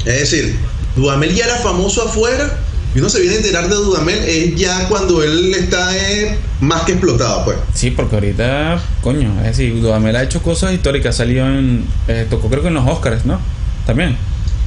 [0.06, 0.56] Es decir,
[0.96, 4.88] Dudamel ya era famoso afuera y uno se viene a enterar de Dudamel es ya
[4.88, 7.58] cuando él está eh, más que explotado, pues.
[7.73, 12.50] Sí, porque ahorita, coño, es decir, Dudamel ha hecho cosas históricas, salió en, eh, tocó
[12.50, 13.39] creo que en los Oscars, ¿no?
[13.86, 14.17] También.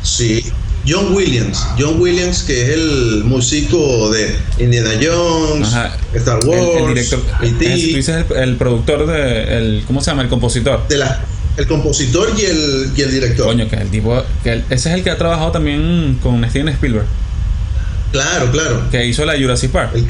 [0.03, 0.45] Sí.
[0.89, 5.95] John Williams, John Williams que es el músico de Indiana Jones, Ajá.
[6.15, 10.01] Star El, Wars, el director, E.T., es- tú dices el, el productor de, el, ¿cómo
[10.01, 10.23] se llama?
[10.23, 10.89] El compositor.
[10.89, 11.23] de la-
[11.59, 13.47] el compositor y el, y el director.
[13.49, 16.69] Coño, que el tipo, que el- ese es el que ha trabajado también con Steven
[16.69, 17.05] Spielberg,
[18.13, 18.91] Claro, claro.
[18.91, 19.91] que hizo la Jurassic Park.
[19.95, 20.07] El-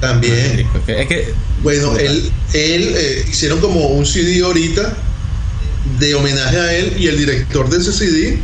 [0.00, 0.66] también.
[0.88, 4.96] Es que, Bueno, él, él eh, hicieron como un CD ahorita
[6.00, 8.38] de homenaje a él y el director de ese CD,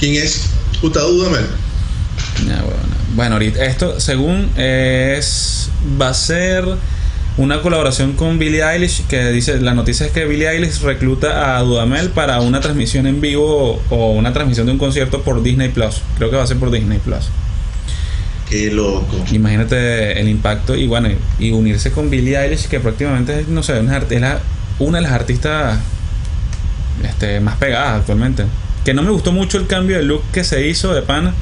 [0.00, 0.42] ¿quién es?
[0.82, 1.46] Gustavo Dudamel.
[2.46, 2.78] Ya, bueno,
[3.14, 5.68] bueno, ahorita esto, según es,
[6.00, 6.64] va a ser
[7.38, 11.62] una colaboración con Billie Eilish, que dice, la noticia es que Billie Eilish recluta a
[11.62, 16.02] Dudamel para una transmisión en vivo o una transmisión de un concierto por Disney Plus.
[16.16, 17.28] Creo que va a ser por Disney Plus.
[18.48, 19.24] Qué loco.
[19.32, 23.78] Imagínate el impacto y bueno, y unirse con Billie Eilish, que prácticamente es, no sé,
[23.78, 24.40] es la
[24.78, 25.78] una de las artistas
[27.04, 28.44] este, más pegadas actualmente.
[28.84, 31.34] Que no me gustó mucho el cambio de look que se hizo de pana.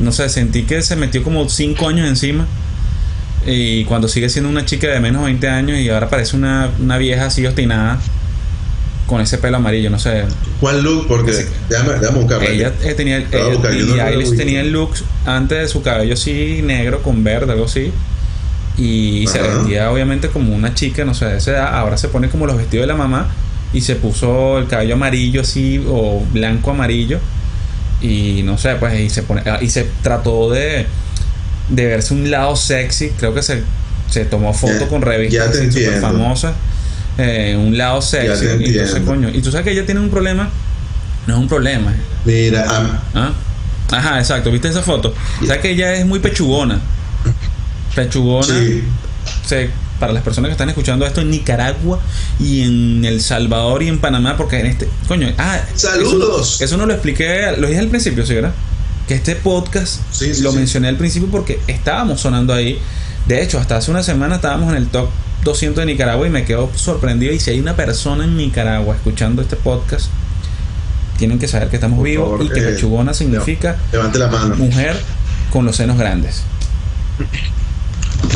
[0.00, 2.46] No sé, sentí que se metió como 5 años encima.
[3.46, 6.70] Y cuando sigue siendo una chica de menos de 20 años y ahora parece una,
[6.78, 7.98] una vieja así obstinada
[9.06, 10.24] con ese pelo amarillo, no sé.
[10.60, 11.08] ¿Cuál look?
[11.08, 12.46] Porque Ese- déjame, déjame buscarlo.
[12.48, 14.90] Ella eh, tenía, ella- buscar, yo no Eilish tenía el look
[15.26, 17.92] antes de su cabello así negro con verde, algo así.
[18.78, 21.74] Y se vestía obviamente como una chica, no sé, de esa edad.
[21.76, 23.28] Ahora se pone como los vestidos de la mamá
[23.72, 27.18] y se puso el cabello amarillo así o blanco amarillo.
[28.00, 30.86] Y no sé, pues y se pone ah, y se trató de
[31.70, 33.62] de verse un lado sexy, creo que se,
[34.10, 36.52] se tomó foto Ya- con revistas súper famosas.
[37.18, 38.46] eh, un lado sexy.
[38.60, 40.48] Y entonces, coño, y tú sabes que ella tiene un problema.
[41.26, 42.66] No es un problema, Mira,
[43.14, 43.32] ¿Ah?
[43.92, 44.50] Ajá, exacto.
[44.50, 45.14] ¿Viste esa foto?
[45.46, 46.80] Sea que ella es muy pechugona.
[47.94, 48.46] Pechugona.
[48.46, 48.84] sí.
[49.46, 52.00] se- para las personas que están escuchando esto en Nicaragua
[52.38, 54.88] y en El Salvador y en Panamá, porque en este.
[55.06, 55.60] Coño, ah.
[55.74, 56.54] Saludos.
[56.54, 58.54] Eso, eso no lo expliqué, lo dije al principio, ¿sí, verdad?
[59.10, 60.58] Que este podcast Sí, sí, lo sí.
[60.58, 62.78] mencioné al principio porque estábamos sonando ahí.
[63.26, 65.08] De hecho, hasta hace una semana estábamos en el top
[65.42, 67.32] 200 de Nicaragua y me quedo sorprendido.
[67.32, 70.06] Y si hay una persona en Nicaragua escuchando este podcast,
[71.18, 74.28] tienen que saber que estamos Por vivos favor, y que eh, pechugona significa Levante la
[74.28, 74.54] mano.
[74.54, 74.96] mujer
[75.50, 76.44] con los senos grandes.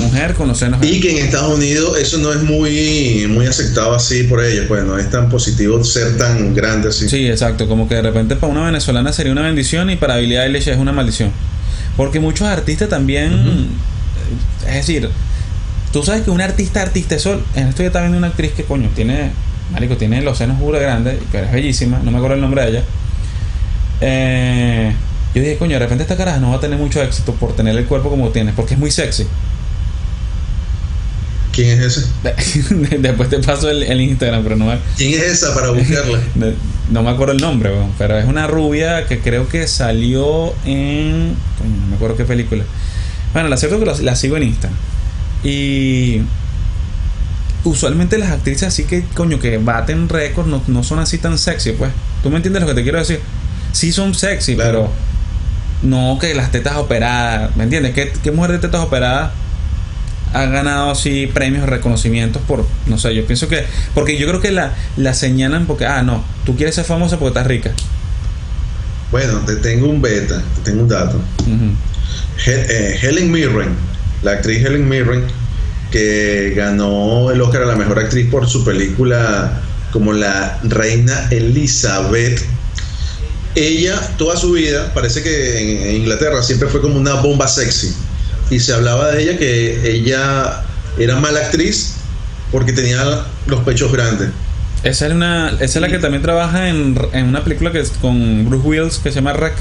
[0.02, 3.94] Mujer con los senos Y que en Estados Unidos eso no es muy, muy aceptado
[3.94, 7.09] así por ellos, pues no es tan positivo ser tan grande así.
[7.09, 7.68] Sí, exacto.
[7.68, 10.78] Como que de repente para una venezolana sería una bendición y para Billie Eilish es
[10.78, 11.30] una maldición.
[11.96, 13.68] Porque muchos artistas también.
[14.66, 15.09] Es decir,
[15.92, 17.40] tú sabes que un artista, artista, eso.
[17.54, 19.30] En esto yo estaba viendo una actriz que, coño, tiene.
[19.72, 22.00] Marico, tiene los senos burda grandes, pero es bellísima.
[22.02, 22.83] No me acuerdo el nombre de ella.
[24.00, 24.92] Eh,
[25.35, 27.76] yo dije, coño, de repente esta cara no va a tener mucho éxito por tener
[27.76, 29.26] el cuerpo como tiene, porque es muy sexy.
[31.55, 32.07] ¿Quién es ese?
[32.99, 36.19] Después te paso el, el Instagram, pero no me, ¿Quién es esa para buscarla?
[36.90, 41.29] no me acuerdo el nombre, pero es una rubia que creo que salió en.
[41.31, 42.64] no me acuerdo qué película.
[43.33, 44.69] Bueno, la cierto es que la, la sigo en Insta.
[45.45, 46.23] Y.
[47.62, 51.73] Usualmente las actrices así que, coño, que baten récords no, no son así tan sexy,
[51.73, 51.90] pues.
[52.23, 53.21] ¿Tú me entiendes lo que te quiero decir?
[53.73, 54.90] Sí son sexy, Claro.
[55.83, 55.90] pero.
[55.90, 57.55] No que las tetas operadas.
[57.57, 57.95] ¿Me entiendes?
[57.95, 59.31] ¿Qué, qué mujer de tetas operadas
[60.35, 64.51] ha ganado así premios, reconocimientos por, no sé, yo pienso que, porque yo creo que
[64.51, 67.73] la, la señalan porque, ah, no, tú quieres ser famosa porque estás rica.
[69.12, 71.20] Bueno, te tengo un beta, te tengo un dato.
[72.47, 73.77] Eh, Helen Mirren,
[74.23, 75.23] la actriz Helen Mirren,
[75.92, 82.42] que ganó el Oscar a la mejor actriz por su película como la reina Elizabeth.
[83.55, 87.94] Ella, toda su vida, parece que en Inglaterra siempre fue como una bomba sexy.
[88.50, 90.62] Y se hablaba de ella que ella
[90.98, 91.94] era mala actriz
[92.52, 93.02] porque tenía
[93.46, 94.28] los pechos grandes.
[94.83, 97.90] Esa es una, esa es la que también trabaja en, en una película que es
[97.90, 99.54] con Bruce Willis que se llama Wreck.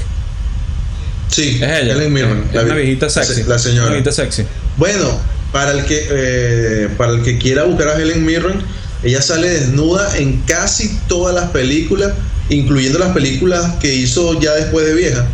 [1.28, 1.94] Sí, Es ella.
[1.94, 2.44] Helen Mirren.
[2.50, 3.42] Es la- una viejita sexy.
[3.44, 3.84] La señora.
[3.86, 4.44] Una viejita sexy.
[4.76, 5.18] Bueno,
[5.52, 8.60] para el que eh, para el que quiera buscar a Helen Mirren,
[9.02, 12.12] ella sale desnuda en casi todas las películas,
[12.50, 15.26] incluyendo las películas que hizo ya después de vieja.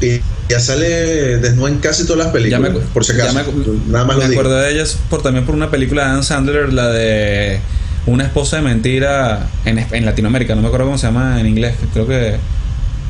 [0.00, 0.22] Eh,
[0.52, 3.52] ya sale desnuda en casi todas las Ya películas, me, por si ya acaso.
[3.52, 4.40] me- Nada más me lo digo.
[4.40, 7.60] acordé de ellas por, también por una película de Adam Sandler, la de
[8.06, 10.54] Una esposa de mentira en, en Latinoamérica.
[10.54, 11.74] No me acuerdo cómo se llama en inglés.
[11.92, 12.36] Creo que.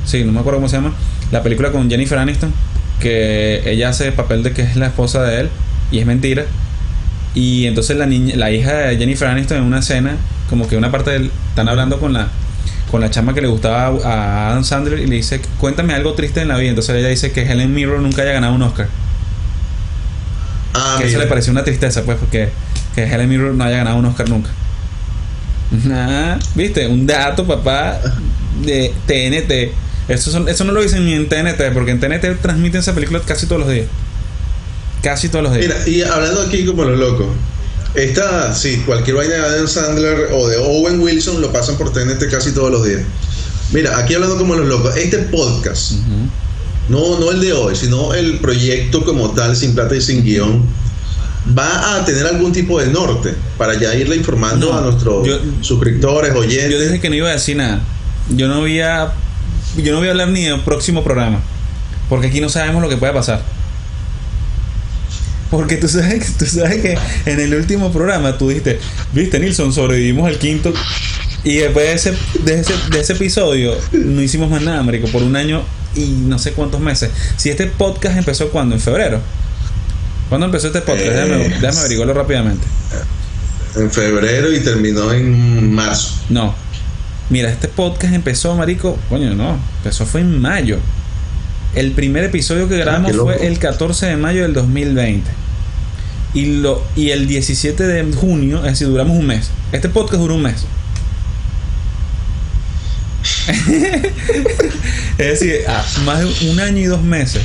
[0.05, 0.95] Sí, no me acuerdo cómo se llama.
[1.31, 2.53] La película con Jennifer Aniston.
[3.01, 5.49] Que ella hace el papel de que es la esposa de él.
[5.91, 6.45] Y es mentira.
[7.35, 10.17] Y entonces la niña, la hija de Jennifer Aniston en una escena,
[10.51, 12.29] como que una parte del, están hablando con la
[12.93, 16.41] con la chama que le gustaba a Adam Sandler y le dice, cuéntame algo triste
[16.43, 16.69] en la vida.
[16.69, 18.87] Entonces ella dice que Helen Mirren nunca haya ganado un Oscar.
[20.75, 22.51] Ah, que eso le pareció una tristeza, pues, porque
[22.95, 24.51] que Helen Mirren no haya ganado un Oscar nunca.
[25.91, 26.87] Ah, ¿Viste?
[26.87, 27.99] Un dato, papá,
[28.63, 29.73] de TNT.
[30.07, 33.21] Eso, son- eso no lo dicen ni en TNT, porque en TNT transmiten esa película
[33.25, 33.87] casi todos los días.
[35.03, 35.67] Casi todos los días.
[35.67, 37.27] Mira, y hablando aquí como los locos.
[37.95, 42.31] Esta, sí, cualquier vaina de Adam Sandler o de Owen Wilson lo pasan por TNT
[42.31, 43.03] casi todos los días.
[43.73, 45.93] Mira, aquí hablando como los locos, este podcast,
[46.89, 50.63] no, no el de hoy, sino el proyecto como tal, sin plata y sin guion,
[51.59, 55.39] va a tener algún tipo de norte para ya irle informando No, a nuestros yo-
[55.61, 56.71] suscriptores, oyentes.
[56.71, 57.81] Yo dije que no iba a decir nada.
[58.31, 59.13] Yo no voy a.
[59.77, 61.41] Yo no voy a hablar ni del próximo programa.
[62.09, 63.43] Porque aquí no sabemos lo que puede pasar.
[65.53, 68.79] Porque tú sabes, tú sabes que en el último programa tú dijiste,
[69.13, 70.73] viste Nilsson, sobrevivimos al quinto.
[71.45, 75.23] Y después de ese, de ese, de ese episodio no hicimos más nada, marico, por
[75.23, 75.63] un año
[75.95, 77.11] y no sé cuántos meses.
[77.37, 79.21] Si este podcast empezó cuando, en febrero.
[80.31, 81.09] ¿Cuándo empezó este podcast?
[81.09, 82.67] Eh, déjame, déjame averiguarlo rápidamente.
[83.77, 86.15] en febrero y terminó en marzo.
[86.31, 86.55] No.
[87.29, 90.79] Mira, este podcast empezó, marico, coño, no, empezó fue en mayo.
[91.75, 95.42] El primer episodio que grabamos fue el 14 de mayo del 2020.
[96.35, 99.51] Y, lo, y el 17 de junio, es decir, duramos un mes.
[99.71, 100.65] Este podcast duró un mes.
[105.19, 105.61] es decir,
[106.05, 107.43] más de un año y dos meses.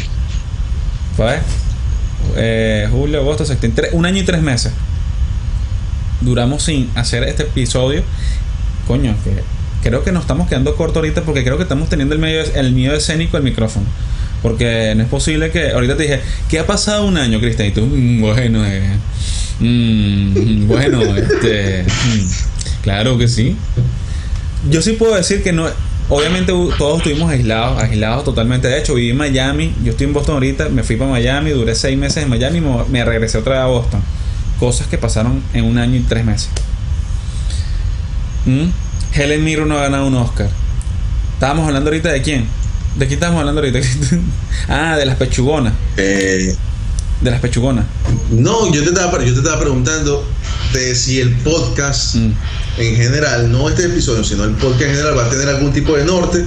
[1.16, 1.40] ¿Fue?
[2.36, 3.90] Eh, julio, agosto, septiembre.
[3.92, 4.72] Un año y tres meses.
[6.22, 8.04] Duramos sin hacer este episodio.
[8.88, 9.44] Coño, que
[9.88, 12.72] creo que nos estamos quedando corto ahorita porque creo que estamos teniendo el, medio, el
[12.74, 13.86] miedo escénico del micrófono.
[14.48, 15.72] Porque no es posible que.
[15.72, 17.68] Ahorita te dije, ¿qué ha pasado un año, Cristian?
[17.68, 18.82] Y tú, mm, bueno, eh,
[19.60, 21.84] mm, bueno, este.
[21.84, 23.58] Mm, claro que sí.
[24.70, 25.68] Yo sí puedo decir que no.
[26.08, 28.70] Obviamente todos estuvimos aislados, aislados totalmente.
[28.70, 29.76] De hecho, viví en Miami.
[29.84, 30.70] Yo estoy en Boston ahorita.
[30.70, 33.66] Me fui para Miami, duré seis meses en Miami y me regresé otra vez a
[33.66, 34.02] Boston.
[34.62, 36.50] Cosas que pasaron en un año y tres meses.
[39.14, 40.50] Helen Mirren no ha ganado un Oscar.
[41.34, 42.48] Estábamos hablando ahorita de quién.
[42.98, 43.80] ¿De quién estamos hablando ahorita?
[44.70, 45.74] ah, de las pechugonas.
[45.98, 46.56] Eh,
[47.22, 47.86] de las pechugonas.
[48.32, 50.28] No, yo te estaba, yo te estaba preguntando
[50.74, 52.32] de si el podcast mm.
[52.80, 55.96] en general, no este episodio, sino el podcast en general, va a tener algún tipo
[55.96, 56.44] de norte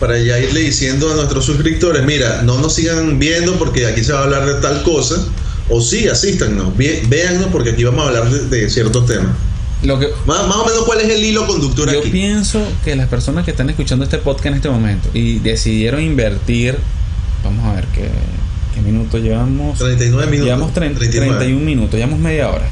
[0.00, 4.12] para ya irle diciendo a nuestros suscriptores, mira, no nos sigan viendo porque aquí se
[4.12, 5.24] va a hablar de tal cosa,
[5.68, 9.36] o sí, asístanos, véannos porque aquí vamos a hablar de ciertos temas.
[9.82, 13.44] Lo que, más, o menos cuál es el hilo conductor yo pienso que las personas
[13.44, 16.78] que están escuchando este podcast en este momento y decidieron invertir,
[17.42, 18.08] vamos a ver qué,
[18.74, 19.78] qué minuto llevamos.
[19.78, 20.46] 39 minutos.
[20.46, 22.68] Llevamos 31 minutos, llevamos media hora.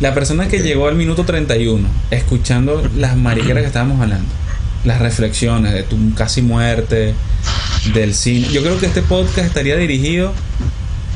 [0.00, 4.28] La persona que llegó al minuto 31, escuchando las mariqueras que estábamos hablando,
[4.84, 7.14] las reflexiones de tu casi muerte,
[7.92, 10.32] del cine, yo creo que este podcast estaría dirigido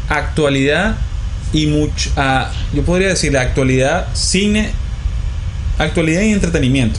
[0.09, 0.97] a actualidad
[1.53, 4.71] y mucho a, yo podría decir, la actualidad, cine,
[5.79, 6.99] actualidad y entretenimiento.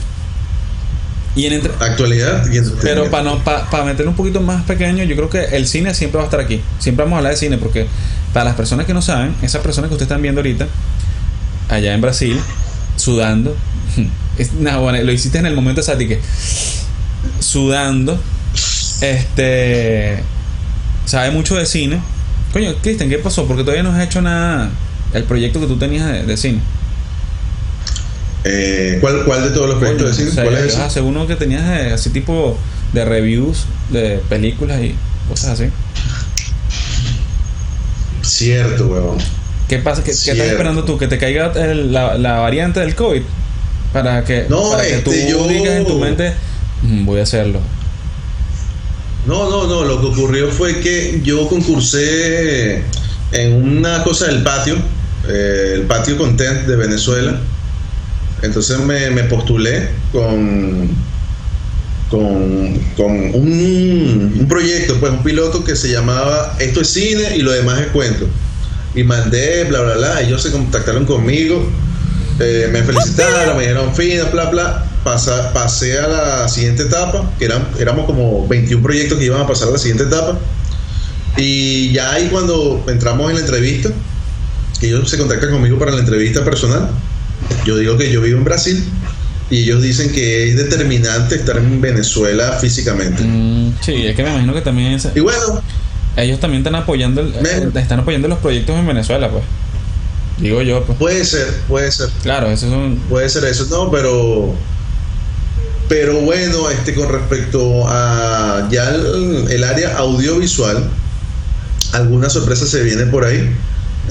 [1.35, 2.79] Y en actualidad y entretenimiento.
[2.81, 6.17] Pero para no, para meter un poquito más pequeño, yo creo que el cine siempre
[6.17, 6.61] va a estar aquí.
[6.79, 7.87] Siempre vamos a hablar de cine porque
[8.33, 10.67] para las personas que no saben, esas personas que ustedes están viendo ahorita,
[11.69, 12.39] allá en Brasil,
[12.95, 13.55] sudando,
[14.37, 16.19] es, bueno, lo hiciste en el momento exacto que
[17.39, 18.19] sudando,
[19.01, 20.23] este,
[21.05, 22.01] sabe mucho de cine
[22.53, 23.45] Coño, Cristian, ¿qué pasó?
[23.45, 24.69] Porque todavía no has hecho nada.
[25.13, 26.61] El proyecto que tú tenías de, cine.
[28.43, 30.43] Eh, ¿cuál, ¿cuál, de todos los proyectos de cine?
[30.43, 30.99] ¿Cuál es ese?
[30.99, 32.57] Ah, uno que tenías así tipo
[32.93, 34.95] de reviews de películas y
[35.27, 35.69] cosas así.
[38.21, 39.17] Cierto, weón.
[39.67, 40.03] ¿Qué pasa?
[40.03, 40.97] ¿Qué, estás esperando tú?
[40.97, 43.21] ¿Que te caiga la, la, variante del COVID?
[43.93, 46.33] Para que, no, para que tú este, digas en tu mente,
[46.81, 47.59] mm, voy a hacerlo.
[49.25, 49.83] No, no, no.
[49.83, 52.83] Lo que ocurrió fue que yo concursé
[53.31, 54.75] en una cosa del patio,
[55.27, 57.39] eh, el patio Content de Venezuela.
[58.41, 60.89] Entonces me, postulé con,
[62.09, 62.21] con,
[63.33, 67.87] un, proyecto, pues un piloto que se llamaba Esto es cine y lo demás es
[67.87, 68.27] cuento.
[68.95, 70.21] Y mandé, bla, bla, bla.
[70.21, 71.69] Ellos se contactaron conmigo,
[72.39, 77.67] eh, me felicitaron, me dijeron fina, bla, bla pasé a la siguiente etapa, que eran,
[77.79, 80.37] éramos como 21 proyectos que iban a pasar a la siguiente etapa.
[81.37, 83.89] Y ya ahí cuando entramos en la entrevista,
[84.81, 86.89] ellos se contactan conmigo para la entrevista personal,
[87.65, 88.83] yo digo que yo vivo en Brasil
[89.49, 93.23] y ellos dicen que es determinante estar en Venezuela físicamente.
[93.23, 94.99] Mm, sí, es que me imagino que también...
[95.15, 95.61] y bueno...
[96.15, 99.43] Ellos también están apoyando, eh, están apoyando los proyectos en Venezuela, pues.
[100.37, 100.97] Digo yo, pues.
[100.97, 102.09] Puede ser, puede ser.
[102.23, 102.97] Claro, eso es un...
[103.09, 104.53] Puede ser eso, no, pero
[105.89, 110.87] pero bueno, este, con respecto a ya el, área audiovisual,
[111.93, 113.49] alguna sorpresa se viene por ahí.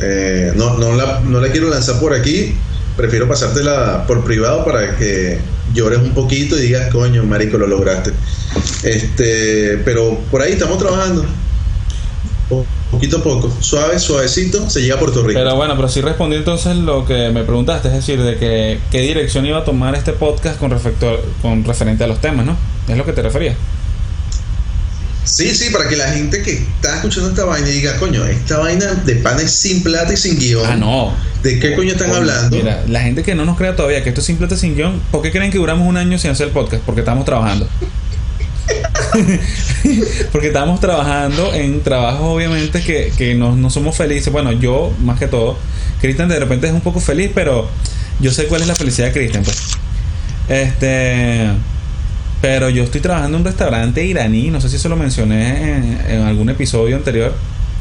[0.01, 2.55] Eh, no, no, la, no la quiero lanzar por aquí,
[2.97, 5.39] prefiero pasártela por privado para que
[5.73, 8.13] llores un poquito y digas, coño, marico, lo lograste.
[8.83, 11.25] Este, pero por ahí estamos trabajando
[12.91, 15.39] poquito a poco, suave, suavecito, se llega a Puerto Rico.
[15.39, 19.01] Pero bueno, pero sí respondí entonces lo que me preguntaste, es decir, de que qué
[19.01, 22.57] dirección iba a tomar este podcast con respecto con referente a los temas, ¿no?
[22.89, 23.55] Es lo que te refería.
[25.25, 28.87] Sí, sí, para que la gente que está escuchando esta vaina diga, coño, esta vaina
[28.87, 30.65] de panes sin plata y sin guion.
[30.67, 31.15] Ah, no.
[31.43, 32.57] ¿De qué coño están hablando?
[32.57, 34.75] Mira, la gente que no nos crea todavía que esto es sin plata y sin
[34.75, 36.83] guion, ¿por qué creen que duramos un año sin hacer el podcast?
[36.85, 37.69] Porque estamos trabajando.
[40.33, 44.33] Porque estamos trabajando en trabajos, obviamente, que, que no, no, somos felices.
[44.33, 45.57] Bueno, yo más que todo.
[46.01, 47.69] Cristian de repente es un poco feliz, pero
[48.21, 49.45] yo sé cuál es la felicidad de Cristian.
[49.45, 49.59] Pues.
[50.49, 51.49] Este.
[52.41, 54.51] Pero yo estoy trabajando en un restaurante iraní.
[54.51, 57.35] No sé si eso lo mencioné en, en algún episodio anterior.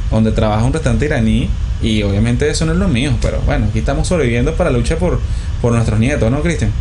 [0.10, 1.50] Donde trabaja un restaurante iraní.
[1.82, 4.98] Y obviamente eso no es lo mío, pero bueno, aquí estamos sobreviviendo para la lucha
[4.98, 5.20] por,
[5.62, 6.72] por nuestros nietos, ¿no, Cristian?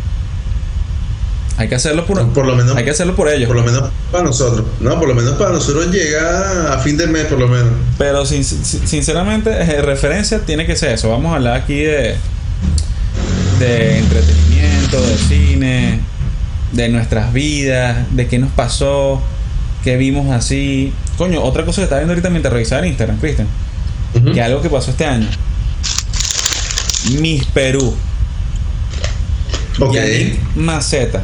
[1.57, 3.47] Hay que hacerlo por, por lo menos, hay que hacerlo por ellos.
[3.47, 4.63] Por lo menos para nosotros.
[4.79, 7.69] No, por lo menos para nosotros llega a fin de mes, por lo menos.
[7.97, 11.09] Pero sin, sinceramente, eh, referencia tiene que ser eso.
[11.09, 12.15] Vamos a hablar aquí de,
[13.57, 15.99] de entretenimiento, de cine,
[16.73, 19.19] de nuestras vidas, de qué nos pasó,
[19.83, 20.93] qué vimos así.
[21.17, 23.47] Coño, otra cosa que estaba viendo ahorita mientras revisaba en Instagram, Cristian,
[24.31, 25.27] que algo que pasó este año.
[27.19, 27.95] Miss Perú.
[29.79, 29.95] Ok.
[30.55, 31.23] Maceta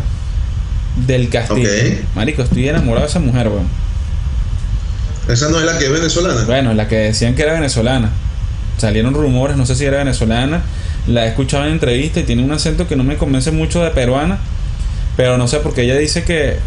[0.95, 1.69] del Castillo.
[2.15, 3.67] Marico, estoy enamorado de esa mujer, weón.
[5.27, 6.43] ¿Esa no es la que es venezolana?
[6.45, 8.11] Bueno, la que decían que era venezolana.
[8.77, 10.63] Salieron rumores, no sé si era venezolana.
[11.07, 13.91] La he escuchado en entrevista y tiene un acento que no me convence mucho de
[13.91, 14.39] peruana.
[15.15, 16.57] Pero no sé, porque ella dice que.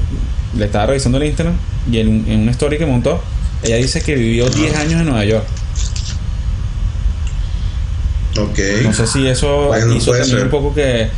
[0.56, 1.56] Le estaba revisando el Instagram
[1.90, 3.22] y en, en una story que montó,
[3.62, 5.44] ella dice que vivió 10 años en Nueva York.
[8.38, 8.58] Ok.
[8.82, 11.08] No sé si eso hizo también un poco que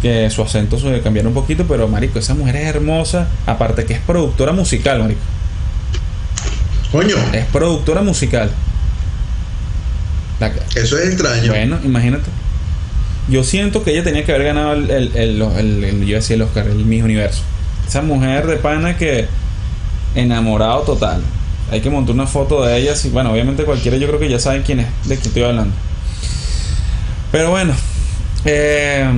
[0.00, 3.94] que su acento se cambiara un poquito, pero marico, esa mujer es hermosa, aparte que
[3.94, 5.20] es productora musical, marico.
[6.92, 7.16] Coño.
[7.32, 8.50] Es productora musical.
[10.74, 11.48] Eso es extraño.
[11.48, 12.30] Bueno, imagínate.
[13.28, 16.42] Yo siento que ella tenía que haber ganado el, el, el, el, yo decía el
[16.42, 17.42] Oscar, el Miss Universo.
[17.86, 19.28] Esa mujer de pana que
[20.14, 21.22] enamorado total.
[21.70, 22.94] Hay que montar una foto de ella.
[23.04, 25.74] Y, bueno, obviamente cualquiera yo creo que ya saben quién es, de quién estoy hablando.
[27.30, 27.74] Pero bueno,
[28.44, 29.08] eh,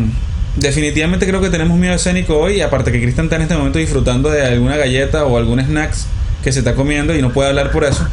[0.56, 2.60] definitivamente creo que tenemos miedo escénico hoy.
[2.60, 6.06] Aparte que Cristian está en este momento disfrutando de alguna galleta o algún snacks
[6.42, 8.06] que se está comiendo y no puede hablar por eso.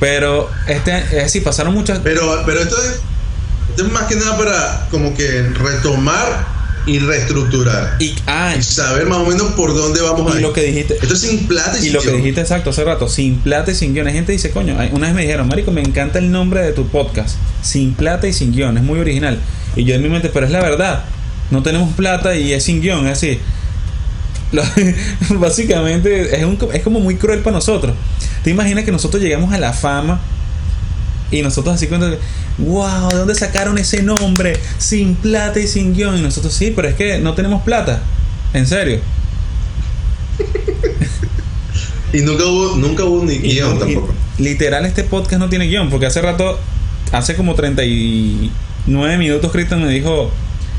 [0.00, 2.00] Pero este es decir, pasaron muchas.
[2.00, 3.00] Pero, pero esto es,
[3.70, 7.96] esto es más que nada para como que retomar y reestructurar.
[7.98, 10.42] Y, ah, saber más o menos por dónde vamos y a ir.
[10.42, 10.94] lo que dijiste.
[10.94, 13.72] Esto es sin plata y, y sin lo que dijiste exacto hace rato, sin plata
[13.72, 14.06] y sin guion.
[14.06, 16.86] La gente dice, coño, una vez me dijeron, Marico, me encanta el nombre de tu
[16.86, 17.36] podcast.
[17.62, 19.40] Sin plata y sin guion, es muy original.
[19.76, 21.04] Y yo en mi mente, pero es la verdad.
[21.50, 23.38] No tenemos plata y es sin guion, es así.
[25.30, 27.94] básicamente es, un, es como muy cruel para nosotros.
[28.42, 30.20] ¿Te imaginas que nosotros llegamos a la fama
[31.30, 32.16] y nosotros así cuando,
[32.58, 34.56] wow, ¿de dónde sacaron ese nombre?
[34.78, 36.16] Sin plata y sin guion.
[36.16, 38.02] Y nosotros sí, pero es que no tenemos plata.
[38.54, 39.00] En serio.
[42.12, 44.14] y nunca hubo, nunca hubo ni guion tampoco.
[44.38, 46.58] literal, este podcast no tiene guion, porque hace rato,
[47.12, 47.54] hace como
[48.86, 50.30] 39 minutos, Cristian me dijo,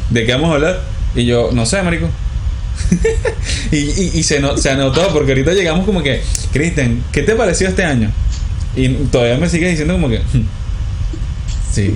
[0.09, 0.81] ¿de qué vamos a hablar?
[1.13, 2.09] Y yo, no sé, marico.
[3.71, 6.21] y, se, se anotó, porque ahorita llegamos como que,
[6.53, 8.11] Cristian, ¿qué te pareció este año?
[8.75, 10.21] Y todavía me sigue diciendo como que,
[11.71, 11.93] sí,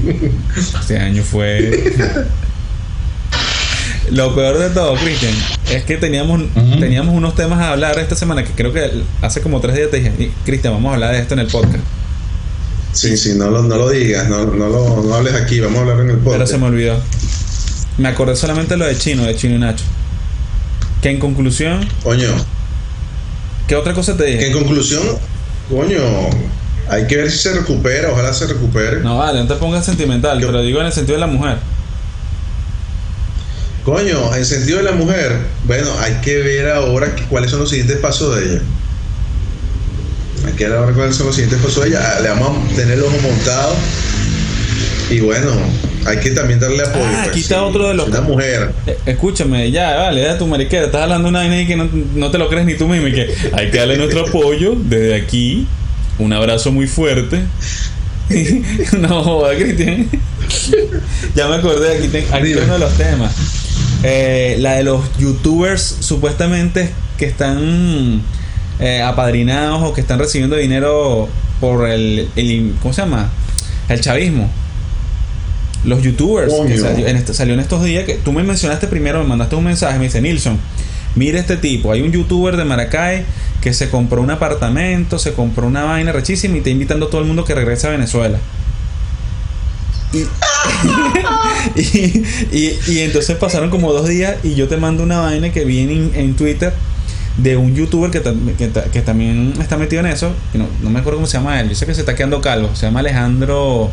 [0.80, 1.94] este año fue...
[4.10, 5.34] Lo peor de todo, Cristian,
[5.72, 6.42] es que teníamos,
[6.80, 10.02] teníamos unos temas a hablar esta semana que creo que hace como tres días te
[10.02, 11.84] dije, Cristian, vamos a hablar de esto en el podcast.
[12.94, 15.82] Sí, sí, no lo, no lo digas, no, no lo no hables aquí, vamos a
[15.82, 16.34] hablar en el podcast.
[16.34, 17.00] Pero se me olvidó.
[17.98, 19.86] Me acordé solamente lo de Chino, de Chino y Nacho.
[21.02, 21.88] Que en conclusión.
[22.04, 22.30] Coño.
[23.68, 24.40] ¿Qué otra cosa te dije?
[24.40, 25.02] Que en conclusión,
[25.70, 26.00] coño,
[26.90, 29.00] hay que ver si se recupera, ojalá se recupere.
[29.00, 31.58] No, vale, no te pongas sentimental, pero digo en el sentido de la mujer.
[33.86, 37.70] Coño, en el sentido de la mujer, bueno, hay que ver ahora cuáles son los
[37.70, 38.62] siguientes pasos de ella.
[40.46, 42.20] Hay que ver ahora los siguientes pasos de ella.
[42.22, 43.76] Le vamos a tener el ojo montado.
[45.10, 45.52] Y bueno,
[46.06, 47.06] hay que también darle apoyo.
[47.06, 48.08] Ah, aquí está otro de los.
[48.08, 48.72] Una mujer.
[48.88, 50.86] Eh, escúchame, ya, vale, da tu mariquera.
[50.86, 53.08] Estás hablando de una vaina que no, no, te lo crees ni tú mismo.
[53.08, 55.68] Y que hay que darle nuestro apoyo desde aquí.
[56.18, 57.42] Un abrazo muy fuerte.
[59.00, 60.08] no joda, Cristian.
[61.36, 63.34] ya me acordé, aquí, tengo, aquí uno de los temas.
[64.04, 68.24] Eh, la de los youtubers supuestamente que están
[68.82, 71.30] eh, apadrinados o que están recibiendo dinero
[71.60, 73.30] por el, el ¿cómo se llama?
[73.88, 74.50] El chavismo.
[75.86, 79.22] Los youtubers que salió en, este, salió en, estos días que tú me mencionaste primero
[79.22, 80.60] me mandaste un mensaje me dice Nilsson
[81.16, 83.26] mire este tipo hay un youtuber de Maracay
[83.62, 87.22] que se compró un apartamento se compró una vaina rechísima y está invitando a todo
[87.22, 88.38] el mundo que regrese a Venezuela
[91.76, 91.86] y,
[92.52, 95.80] y, y, entonces pasaron como dos días y yo te mando una vaina que vi
[95.80, 96.74] en, en Twitter
[97.38, 98.22] de un youtuber que,
[98.58, 101.70] que, que, también está metido en eso no, no me acuerdo cómo se llama él
[101.70, 103.92] yo sé que se está quedando calvo se llama Alejandro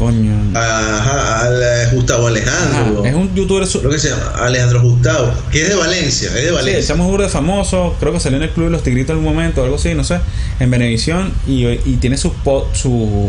[0.00, 0.34] Coño.
[0.54, 3.04] Ajá, al, Gustavo Alejandro.
[3.04, 3.68] es un youtuber.
[3.68, 5.30] Creo que se llama Alejandro Gustavo.
[5.52, 6.28] Que es de Valencia.
[6.28, 6.80] Es de Valencia.
[6.80, 7.94] Sí, echamos de famoso.
[8.00, 10.02] Creo que salió en el Club de los Tigritos en algún momento, algo así, no
[10.02, 10.18] sé.
[10.58, 11.34] En Benevisión.
[11.46, 12.32] Y, y tiene su,
[12.72, 13.28] su,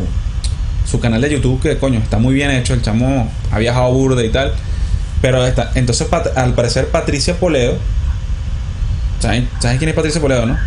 [0.90, 2.74] su canal de YouTube que, coño, está muy bien hecho.
[2.74, 4.54] El chamo ha viajado Burda y tal.
[5.22, 5.74] Pero está.
[5.76, 7.78] Entonces, al parecer, Patricia Poleo.
[9.22, 10.58] ¿Sabes, ¿Sabes quién es Patricia Poleo, no?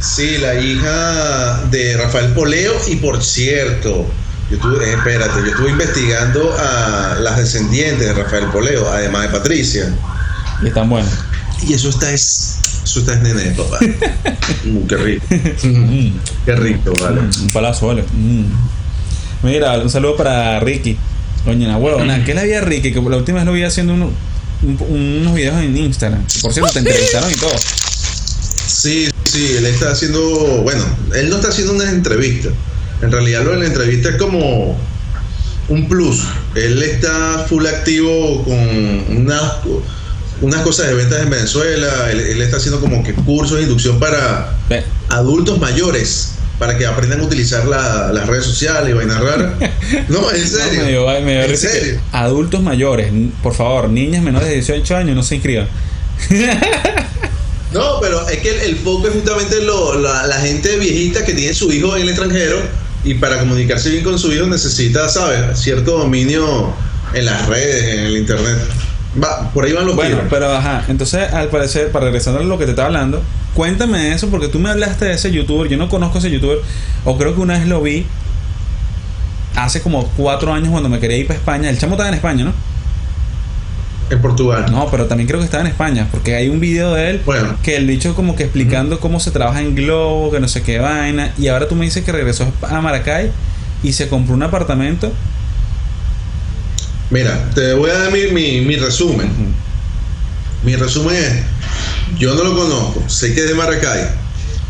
[0.00, 4.06] Sí, la hija de Rafael Poleo y por cierto,
[4.50, 9.28] yo estuve, eh, espérate, yo estuve investigando a las descendientes de Rafael Poleo, además de
[9.38, 9.92] Patricia.
[10.62, 11.10] Y están buenos.
[11.66, 13.78] Y eso está es, eso está es nene, papá.
[14.64, 15.26] Mm, qué rico.
[16.46, 17.20] qué rico, vale.
[17.20, 18.02] Mm, un palazo, vale.
[18.12, 18.44] Mm.
[19.42, 20.96] Mira, un saludo para Ricky.
[21.44, 22.92] Doña huevona, ¿qué le había Ricky?
[22.92, 24.10] Que la última vez lo vi haciendo uno-
[24.62, 26.24] un- unos videos en Instagram.
[26.42, 27.52] Por cierto, te entrevistaron y todo.
[28.66, 30.20] Sí, sí, él está haciendo,
[30.62, 30.84] bueno,
[31.14, 32.50] él no está haciendo una entrevista.
[33.02, 34.76] En realidad lo de la entrevista es como
[35.68, 36.22] un plus.
[36.54, 39.42] Él está full activo con unas,
[40.40, 42.10] unas cosas de ventas en Venezuela.
[42.10, 44.56] Él, él está haciendo como que cursos de inducción para
[45.08, 49.52] adultos mayores para que aprendan a utilizar la- las redes sociales y vainas raras.
[50.08, 50.82] No, en no, serio.
[50.82, 52.00] me dio- me dio en serio.
[52.12, 53.10] adultos mayores,
[53.42, 55.68] por favor, niñas menores de 18 años no se inscriban.
[57.72, 61.34] No, pero es que el, el foco es justamente lo- la, la gente viejita que
[61.34, 62.56] tiene su hijo en el extranjero
[63.04, 65.58] y para comunicarse bien con su hijo necesita, ¿sabes?
[65.60, 66.72] Cierto dominio
[67.14, 68.58] en las redes, en el internet.
[69.22, 70.26] Va, por ahí van los Bueno, tiros.
[70.30, 73.22] pero ajá, entonces al parecer, para regresar a lo que te estaba hablando,
[73.54, 76.58] cuéntame eso porque tú me hablaste de ese youtuber, yo no conozco ese youtuber,
[77.04, 78.06] o creo que una vez lo vi
[79.56, 82.44] hace como cuatro años cuando me quería ir para España, el chamo estaba en España,
[82.44, 82.52] ¿no?
[84.10, 84.66] En Portugal.
[84.70, 87.56] No, pero también creo que estaba en España, porque hay un video de él Bueno.
[87.62, 90.78] que el bicho como que explicando cómo se trabaja en Globo, que no sé qué
[90.78, 93.30] vaina, y ahora tú me dices que regresó a Maracay
[93.82, 95.12] y se compró un apartamento.
[97.10, 99.30] Mira, te voy a dar mi, mi, mi resumen.
[100.62, 104.08] Mi resumen es, yo no lo conozco, sé que es de Maracay.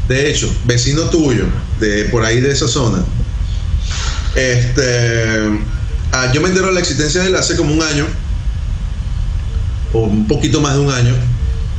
[0.06, 1.46] De hecho, vecino tuyo,
[1.80, 3.04] de por ahí de esa zona.
[4.34, 5.58] Este,
[6.12, 8.06] ah, yo me entero de la existencia de él hace como un año,
[9.92, 11.14] o un poquito más de un año.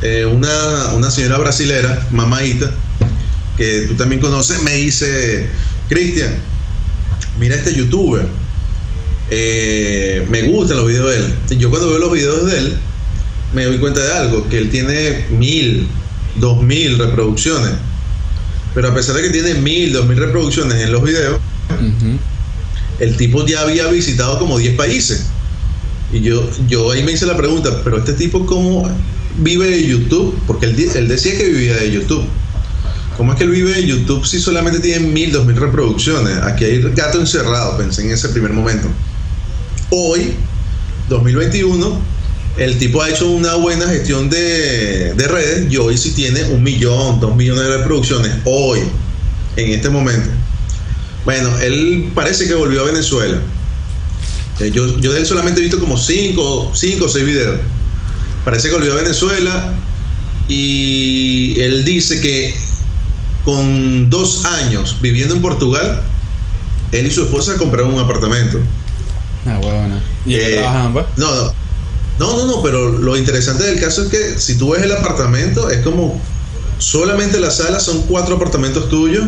[0.01, 2.71] Eh, una, una señora brasilera, mamaita,
[3.57, 5.49] que tú también conoces, me dice,
[5.87, 6.33] Cristian,
[7.37, 8.27] mira este youtuber,
[9.29, 11.59] eh, me gustan los videos de él.
[11.59, 12.77] Yo cuando veo los videos de él,
[13.53, 15.87] me doy cuenta de algo, que él tiene mil,
[16.35, 17.71] dos mil reproducciones.
[18.73, 21.39] Pero a pesar de que tiene mil, dos mil reproducciones en los videos,
[22.99, 25.27] el tipo ya había visitado como 10 países.
[26.11, 28.89] Y yo, yo ahí me hice la pregunta, pero este tipo cómo
[29.37, 30.37] vive de YouTube?
[30.47, 32.25] Porque él, él decía que vivía de YouTube.
[33.17, 36.37] ¿Cómo es que él vive de YouTube si solamente tiene mil, dos mil reproducciones?
[36.37, 38.87] Aquí hay gato encerrado, pensé en ese primer momento.
[39.91, 40.33] Hoy,
[41.09, 42.01] 2021,
[42.57, 46.61] el tipo ha hecho una buena gestión de, de redes y hoy sí tiene un
[46.61, 48.31] millón, dos millones de reproducciones.
[48.45, 48.79] Hoy,
[49.55, 50.29] en este momento.
[51.25, 53.39] Bueno, él parece que volvió a Venezuela.
[54.59, 57.59] Eh, Yo, yo de él solamente he visto como 5 cinco o 6 videos.
[58.45, 59.73] Parece que volvió a Venezuela
[60.47, 62.55] y él dice que
[63.43, 66.01] con dos años viviendo en Portugal,
[66.91, 68.59] él y su esposa compraron un apartamento.
[69.45, 70.01] Ah, huevona.
[70.25, 71.05] ¿Y Eh, trabajaban, pues?
[71.17, 71.53] No, no.
[72.19, 75.69] No, no, no, pero lo interesante del caso es que si tú ves el apartamento,
[75.69, 76.21] es como
[76.77, 79.25] solamente la sala son cuatro apartamentos tuyos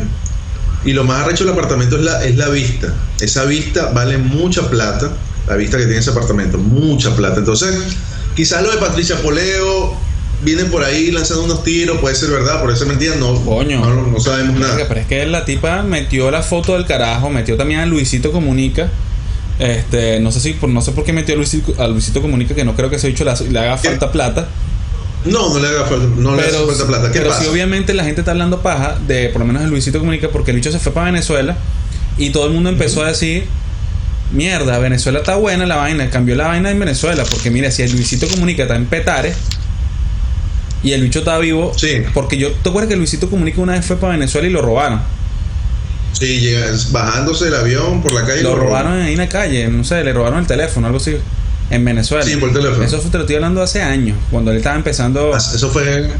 [0.84, 2.94] y lo más arrecho del apartamento es la, es la vista.
[3.22, 5.10] Esa vista vale mucha plata,
[5.48, 7.38] la vista que tiene ese apartamento, mucha plata.
[7.40, 7.74] Entonces,
[8.36, 9.96] quizás lo de Patricia Poleo
[10.44, 13.80] viene por ahí lanzando unos tiros, puede ser verdad, puede ser mentira, no, Coño.
[13.80, 14.76] no, no sabemos nada.
[14.88, 18.90] Pero es que la tipa metió la foto del carajo, metió también a Luisito Comunica.
[19.62, 22.56] Este, no sé si por, no sé por qué metió a Luisito, a Luisito Comunica,
[22.56, 23.90] que no creo que ese bicho le, le haga ¿Qué?
[23.90, 24.48] falta plata.
[25.26, 27.12] No, no le haga falta, no le hace Pero, falta plata.
[27.12, 27.44] ¿Qué pero pasa?
[27.44, 30.50] sí, obviamente la gente está hablando paja de por lo menos el Luisito Comunica, porque
[30.52, 31.58] el bicho se fue para Venezuela
[32.18, 33.46] y todo el mundo empezó a decir.
[34.32, 37.92] Mierda, Venezuela está buena la vaina, cambió la vaina en Venezuela, porque mira, si el
[37.92, 39.34] Luisito Comunica está en Petare
[40.84, 42.02] y el bicho está vivo, Sí.
[42.14, 45.02] porque yo, ¿te acuerdas que Luisito Comunica una vez fue para Venezuela y lo robaron?
[46.14, 46.54] Sí,
[46.92, 48.44] bajándose el avión por la calle.
[48.44, 51.16] Lo robaron ahí en la calle, no sé, le robaron el teléfono, algo así,
[51.70, 52.24] en Venezuela.
[52.24, 52.84] Sí, por el teléfono.
[52.84, 55.36] Eso fue- te lo estoy hablando hace años, cuando él estaba empezando.
[55.36, 56.12] Eso fue,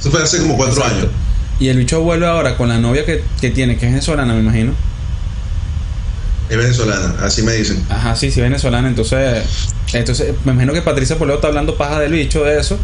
[0.00, 0.98] eso fue hace como cuatro Exacto.
[1.06, 1.10] años.
[1.58, 4.40] Y el bicho vuelve ahora con la novia que, que tiene, que es venezolana, me
[4.40, 4.72] imagino.
[6.48, 7.82] Es venezolana, así me dicen.
[7.88, 8.86] Ajá, sí, sí, venezolana.
[8.88, 9.42] Entonces,
[9.92, 12.78] entonces me imagino que Patricia Poleo está hablando paja del bicho de eso.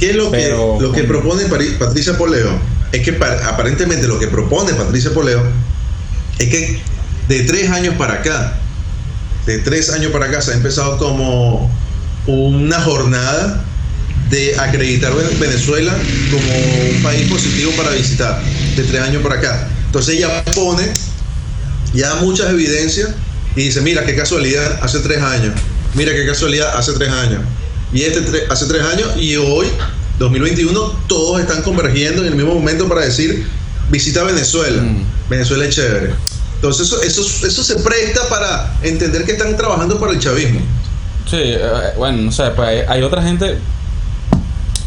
[0.00, 1.44] ¿Qué es lo Pero- que, lo que propone
[1.78, 2.50] Patricia Poleo?
[2.92, 5.42] Es que pa- aparentemente lo que propone Patricia Poleo
[6.38, 6.80] es que
[7.28, 8.58] de tres años para acá,
[9.46, 11.70] de tres años para acá se ha empezado como
[12.26, 13.64] una jornada
[14.30, 15.94] de acreditar Ven- Venezuela
[16.30, 18.40] como un país positivo para visitar,
[18.76, 19.68] de tres años para acá.
[19.86, 20.82] Entonces ella pone
[21.92, 23.10] ya muchas evidencias
[23.54, 25.54] y dice, mira qué casualidad, hace tres años,
[25.94, 27.42] mira qué casualidad, hace tres años,
[27.92, 28.20] y este
[28.50, 29.68] hace tres años y hoy,
[30.18, 33.46] 2021, todos están convergiendo en el mismo momento para decir,
[33.94, 34.82] visita Venezuela.
[34.82, 35.04] Mm.
[35.30, 36.10] Venezuela es chévere.
[36.56, 40.60] Entonces eso, eso, eso se presta para entender que están trabajando para el chavismo.
[41.30, 41.60] Sí, eh,
[41.96, 43.58] bueno, no sé, pues hay, hay otra gente.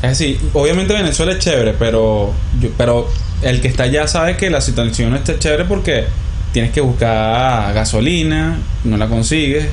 [0.02, 3.10] Es decir, obviamente Venezuela es chévere, pero, yo- pero
[3.42, 6.06] el que está allá sabe que la situación no está chévere porque
[6.52, 9.68] tienes que buscar gasolina, no la consigues,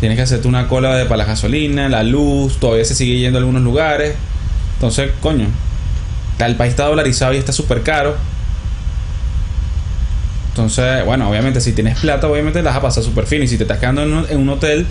[0.00, 3.38] tienes que hacerte una cola de para la gasolina, la luz, todavía se sigue yendo
[3.38, 4.14] a algunos lugares.
[4.74, 5.46] Entonces, coño,
[6.38, 8.16] el país está dolarizado y está súper caro.
[10.54, 13.42] Entonces, bueno, obviamente si tienes plata, obviamente la vas a pasar súper fino.
[13.42, 14.86] Y si te estás quedando en un, en un hotel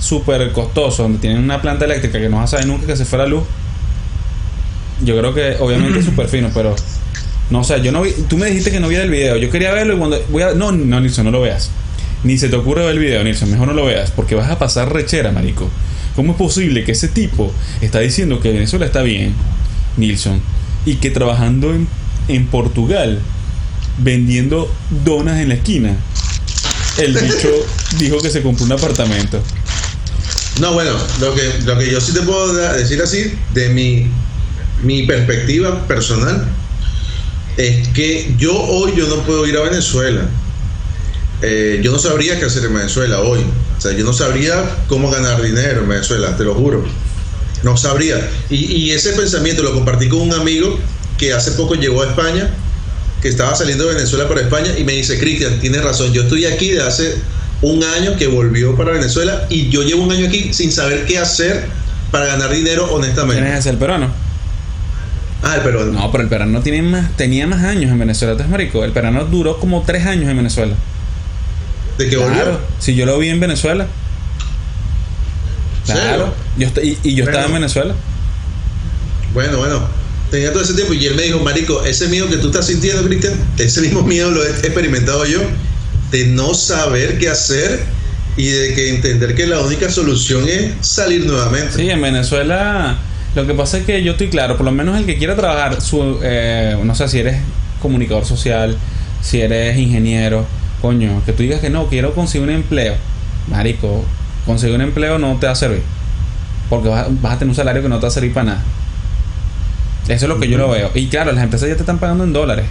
[0.00, 3.04] súper costoso, donde tienen una planta eléctrica que no vas a saber nunca que se
[3.04, 3.44] fuera luz,
[5.04, 6.74] yo creo que obviamente es súper fino, pero
[7.50, 9.72] no sé, yo no vi, tú me dijiste que no viera el video, yo quería
[9.72, 11.70] verlo y cuando voy a, no, no, Nilson, no lo veas.
[12.24, 14.58] Ni se te ocurre ver el video, Nilson, mejor no lo veas, porque vas a
[14.58, 15.70] pasar rechera, marico.
[16.16, 19.32] ¿Cómo es posible que ese tipo está diciendo que Venezuela está bien,
[19.96, 20.40] Nilson,
[20.84, 21.86] y que trabajando en,
[22.26, 23.20] en Portugal,
[23.98, 24.72] vendiendo
[25.04, 25.96] donas en la esquina,
[26.98, 27.50] el bicho
[27.98, 29.42] dijo que se compró un apartamento?
[30.60, 34.06] No, bueno, lo que, lo que yo sí te puedo decir así, de mi,
[34.82, 36.46] mi perspectiva personal,
[37.56, 40.22] es que yo hoy yo no puedo ir a Venezuela.
[41.42, 43.40] Eh, yo no sabría qué hacer en Venezuela hoy.
[43.76, 46.84] O sea, yo no sabría cómo ganar dinero en Venezuela, te lo juro.
[47.64, 48.28] No sabría.
[48.48, 50.78] Y, y ese pensamiento lo compartí con un amigo
[51.18, 52.50] que hace poco llegó a España,
[53.24, 56.44] que estaba saliendo de Venezuela para España, y me dice, Cristian, tienes razón, yo estoy
[56.44, 57.16] aquí de hace
[57.62, 61.18] un año que volvió para Venezuela y yo llevo un año aquí sin saber qué
[61.18, 61.64] hacer
[62.10, 63.48] para ganar dinero ¿Quién honestamente.
[63.50, 64.10] es ese, el peruano?
[65.42, 65.92] Ah, el peruano.
[65.92, 68.84] No, pero el peruano tiene más, tenía más años en Venezuela, ¿tú es marico?
[68.84, 70.74] El peruano duró como tres años en Venezuela.
[71.96, 72.60] ¿De qué Claro, volvió?
[72.78, 73.86] si yo lo vi en Venezuela.
[75.86, 77.54] Claro, yo y, y yo estaba en.
[77.54, 77.94] Venezuela.
[79.32, 80.03] Bueno, bueno.
[80.34, 83.04] Tenía todo ese tiempo y él me dijo, Marico, ese miedo que tú estás sintiendo,
[83.04, 85.38] Cristian, ese mismo miedo lo he experimentado yo,
[86.10, 87.84] de no saber qué hacer
[88.36, 91.74] y de que entender que la única solución es salir nuevamente.
[91.76, 92.98] Sí, en Venezuela
[93.36, 95.80] lo que pasa es que yo estoy claro, por lo menos el que quiera trabajar,
[95.80, 97.40] su, eh, no sé si eres
[97.80, 98.76] comunicador social,
[99.22, 100.44] si eres ingeniero,
[100.82, 102.96] coño, que tú digas que no, quiero conseguir un empleo.
[103.46, 104.04] Marico,
[104.46, 105.82] conseguir un empleo no te va a servir.
[106.68, 108.64] Porque vas, vas a tener un salario que no te va a servir para nada.
[110.08, 110.90] Eso es lo que yo lo veo.
[110.94, 112.66] Y claro, las empresas ya te están pagando en dólares.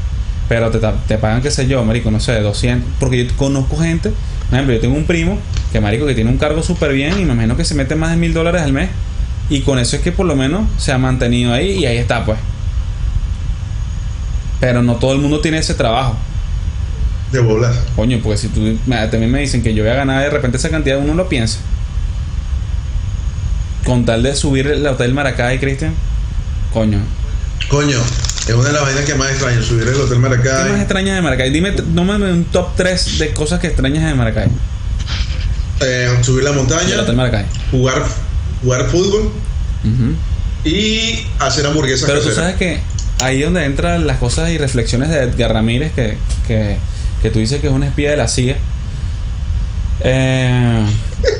[0.50, 2.90] Pero te, te pagan, qué sé yo, marico, no sé, 200.
[3.00, 4.12] Porque yo conozco gente,
[4.50, 5.40] por ejemplo, yo tengo un primo
[5.72, 8.12] que, marico, que tiene un cargo súper bien y me imagino que se mete más
[8.12, 8.90] de mil dólares al mes.
[9.50, 12.24] Y con eso es que por lo menos se ha mantenido ahí y ahí está,
[12.24, 12.38] pues.
[14.60, 16.16] Pero no todo el mundo tiene ese trabajo.
[17.32, 17.74] De volar.
[17.96, 20.70] Coño, porque si tú también me dicen que yo voy a ganar de repente esa
[20.70, 21.60] cantidad, uno lo piensa.
[23.84, 25.96] Con tal de subir el hotel Maracay, Cristian.
[26.72, 27.00] Coño.
[27.70, 27.97] Coño,
[28.47, 31.16] es una de las vainas que más extraño, subir el Hotel ¿Qué más Maracay, extrañas
[31.16, 31.49] de Maracay?
[31.49, 34.47] Dime, nómame un top 3 de cosas que extrañas de Maracay.
[35.80, 37.45] eh, subir la Y el montaña, hotel Maracay.
[37.72, 38.04] jugar,
[38.62, 39.32] jugar fútbol
[39.84, 40.70] Ujú.
[40.70, 42.80] y hacer hamburguesas Pero tú sabes que
[43.22, 46.78] ahí donde entran las cosas y reflexiones de Edgar Ramírez, que, que,
[47.22, 48.58] que tú dices que es un espía de la CIA.
[50.01, 50.86] Eh,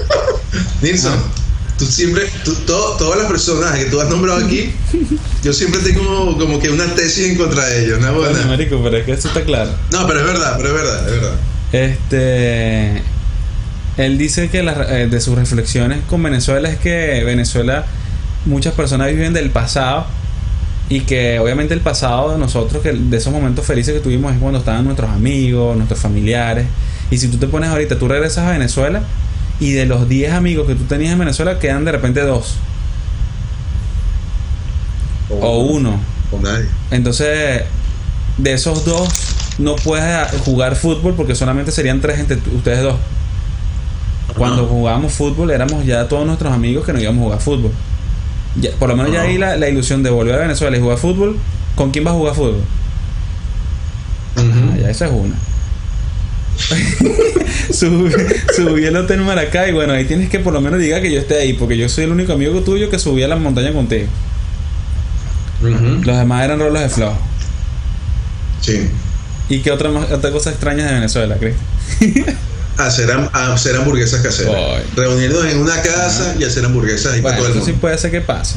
[0.82, 1.14] Nilsson,
[1.78, 4.72] tú siempre, tú- todo- todas las personas que tú has nombrado aquí,
[5.44, 8.14] yo siempre tengo como, que una tesis en contra de ellos, ¿no?
[8.14, 8.46] Buena.
[8.48, 9.72] marico, pero es que eso está claro.
[9.92, 11.36] No, pero es verdad, pero es verdad, es verdad.
[11.72, 13.02] Este.
[13.98, 17.86] Él dice que las- eh, de sus reflexiones con Venezuela es que Venezuela,
[18.46, 20.06] muchas personas viven del pasado
[20.90, 24.40] y que obviamente el pasado de nosotros, que de esos momentos felices que tuvimos es
[24.40, 26.66] cuando estaban nuestros amigos, nuestros familiares.
[27.12, 29.04] Y si tú te pones ahorita, tú regresas a Venezuela
[29.60, 32.58] y de los 10 amigos que tú tenías en Venezuela quedan de repente dos
[35.30, 36.00] o uno.
[36.32, 36.68] O nadie.
[36.92, 37.64] Entonces,
[38.38, 39.10] de esos dos,
[39.58, 42.96] no puedes jugar fútbol porque solamente serían tres entre ustedes dos.
[44.38, 44.72] Cuando Ajá.
[44.72, 47.72] jugábamos fútbol, éramos ya todos nuestros amigos que nos íbamos a jugar fútbol.
[48.60, 49.28] Ya- por lo menos ya Ajá.
[49.30, 51.38] ahí la, la ilusión de volver a Venezuela y jugar fútbol.
[51.76, 52.62] ¿Con quién vas a jugar fútbol?
[54.38, 54.72] Ujú.
[54.74, 55.36] Ah, ya esa es una.
[57.74, 58.12] subí,
[58.56, 59.72] subí el hotel Maracay.
[59.74, 62.06] Bueno, ahí tienes que por lo menos diga que yo esté ahí, porque yo soy
[62.06, 64.08] el único amigo tuyo que subí a la montaña contigo.
[65.62, 66.02] Ujú.
[66.04, 67.14] Los demás eran rolos de flow.
[68.62, 68.90] Sí.
[69.50, 72.26] ¿Y qué otra, otra cosa extraña de Venezuela, Cristian?
[72.78, 74.56] Hacer, ham- hacer hamburguesas caseras.
[74.96, 77.72] Reunirnos en una casa y hacer hamburguesas ahí para todo el eso mundo.
[77.74, 78.56] sí puede ser que pase.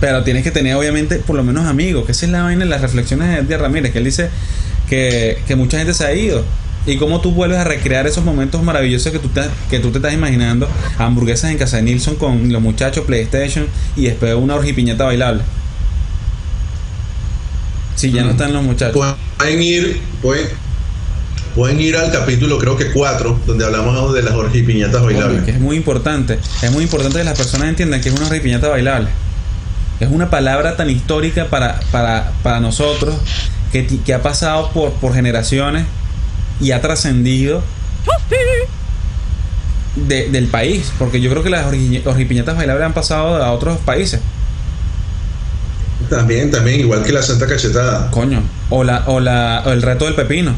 [0.00, 2.04] Pero tienes que tener, obviamente, por lo menos amigos.
[2.04, 3.92] Que esa es la vaina las reflexiones de Edgar Ramírez.
[3.92, 4.28] Que él dice
[4.90, 6.44] que, que mucha gente se ha ido.
[6.86, 9.98] Y cómo tú vuelves a recrear esos momentos maravillosos que tú, te, que tú te
[9.98, 10.68] estás imaginando.
[10.98, 13.66] Hamburguesas en casa de Nilsson con los muchachos, PlayStation
[13.96, 15.42] y después una orgipiñata bailable.
[17.94, 19.14] Si ya no están los muchachos.
[19.36, 20.48] Pueden ir, pueden,
[21.54, 25.44] pueden ir al capítulo, creo que 4, donde hablamos de las piñatas bailables.
[25.44, 26.38] que es muy importante.
[26.62, 29.08] Es muy importante que las personas entiendan que es una piñata bailable.
[30.00, 33.14] Es una palabra tan histórica para, para, para nosotros
[33.72, 35.86] que, que, ha pasado por, por generaciones
[36.60, 37.62] y ha trascendido
[39.96, 40.92] del país.
[40.98, 44.20] Porque yo creo que las piñatas bailables han pasado a otros países.
[46.08, 48.10] También, también, igual que la Santa Cachetada.
[48.10, 48.42] Coño.
[48.70, 50.54] O, la, o, la, o el reto del pepino.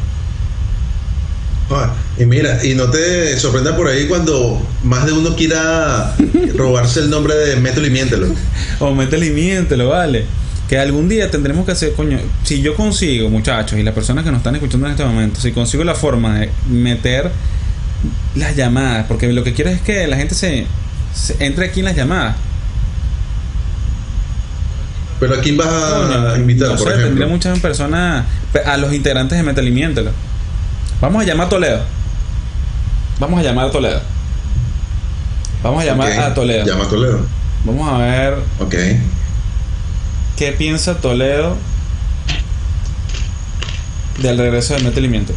[1.69, 6.15] Ah, y mira, y no te sorprenda por ahí cuando más de uno quiera
[6.55, 8.27] robarse el nombre de Mételo y Miéntelo.
[8.79, 10.25] o Mételo y Miéntelo, vale.
[10.73, 14.31] Que algún día tendremos que hacer, coño, si yo consigo, muchachos, y las personas que
[14.31, 17.29] nos están escuchando en este momento, si consigo la forma de meter
[18.33, 20.65] las llamadas, porque lo que quiero es que la gente se,
[21.37, 22.37] entre aquí en las llamadas.
[25.19, 27.05] Pero a quién vas a invitar, por ejemplo.
[27.05, 28.25] Tendría muchas personas,
[28.65, 30.09] a los integrantes de Metal y Miéntelo.
[30.99, 31.81] Vamos a llamar a Toledo.
[33.19, 34.01] Vamos a llamar a Toledo.
[35.61, 36.65] Vamos a llamar a Toledo.
[36.65, 37.27] Llama a Toledo.
[37.63, 38.33] Vamos a ver.
[38.59, 38.75] Ok.
[40.37, 41.55] ¿Qué piensa Toledo
[44.19, 45.33] del regreso del metelimiento?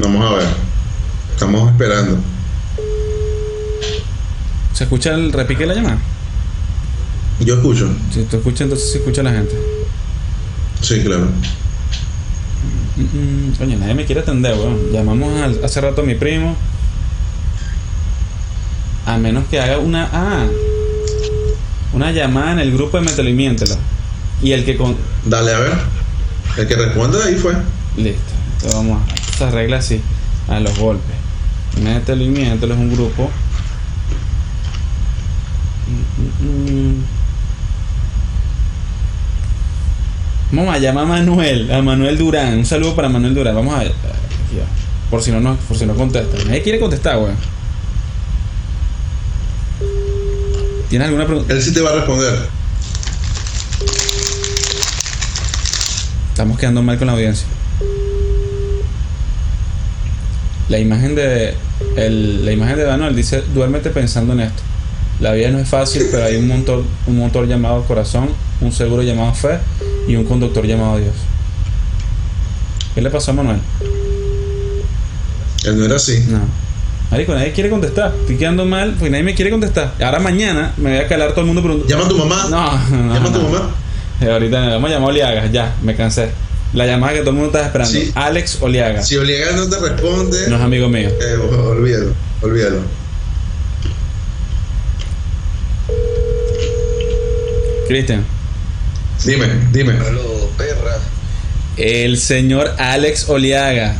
[0.00, 0.48] Vamos a ver.
[1.34, 2.18] Estamos esperando.
[4.72, 5.98] ¿Se escucha el repique de la llamada?
[7.40, 7.90] Yo escucho.
[8.12, 9.54] Si tú escuchas, entonces se escucha la gente.
[10.80, 11.28] Sí, claro.
[13.00, 14.92] Mm, coño, nadie me quiere atender, weón.
[14.92, 16.56] Llamamos hace rato a mi primo.
[19.06, 20.08] A menos que haga una.
[20.12, 20.46] Ah,
[21.92, 23.76] una llamada en el grupo de Metalimiéntelo.
[24.42, 24.96] Y el que con.
[25.24, 25.72] Dale a ver.
[26.56, 27.54] El que responda ahí fue.
[27.96, 28.20] Listo.
[28.54, 29.36] Entonces vamos a.
[29.36, 30.00] Se arregla así.
[30.48, 31.16] A los golpes.
[31.82, 33.30] Metalimiéntelo es un grupo
[40.52, 42.58] Vamos a llamar a Manuel, a Manuel Durán.
[42.58, 43.54] Un saludo para Manuel Durán.
[43.54, 43.84] Vamos a.
[45.08, 46.36] Por si no, no, por si no contesta.
[46.44, 47.36] Nadie quiere contestar, weón.
[50.88, 51.52] ¿Tienes alguna pregunta?
[51.52, 52.48] Él sí te va a responder.
[56.30, 57.46] Estamos quedando mal con la audiencia.
[60.68, 61.54] La imagen de.
[61.96, 64.62] El, la imagen de Manuel dice: duérmete pensando en esto.
[65.20, 68.30] La vida no es fácil, pero hay un motor, un motor llamado corazón,
[68.60, 69.58] un seguro llamado fe
[70.10, 71.14] y un conductor llamado Dios.
[72.94, 73.60] ¿Qué le pasó a Manuel?
[75.64, 76.24] Él no era así.
[76.28, 76.40] No.
[77.10, 78.12] Marico, nadie quiere contestar.
[78.20, 79.94] Estoy quedando mal, pues nadie me quiere contestar.
[80.02, 81.94] Ahora mañana me voy a calar todo el mundo preguntando.
[81.94, 82.46] ¿Llama a tu mamá?
[82.50, 83.14] No, no.
[83.14, 83.74] ¿Llama a tu mamá?
[84.20, 86.30] Eh, ahorita vamos a llamar a Oliaga, ya, me cansé.
[86.72, 88.12] La llamada que todo el mundo estaba esperando.
[88.14, 89.02] Alex Oliaga.
[89.02, 90.48] Si Oliaga no te responde.
[90.48, 91.08] No es amigo mío.
[91.08, 92.80] Eh, olvídalo, olvídalo.
[97.88, 98.39] Cristian.
[99.24, 99.92] Dime, dime.
[99.92, 100.98] Aló, perra.
[101.76, 103.96] El señor Alex Oliaga.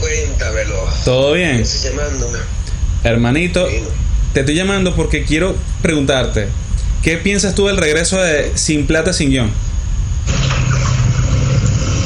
[0.00, 0.84] Cuéntamelo.
[1.04, 1.56] ¿Todo bien?
[1.56, 2.38] Estoy llamándome.
[3.04, 3.68] Hermanito,
[4.32, 6.48] te estoy llamando porque quiero preguntarte,
[7.02, 9.50] ¿qué piensas tú del regreso de Sin Plata Sin Guión?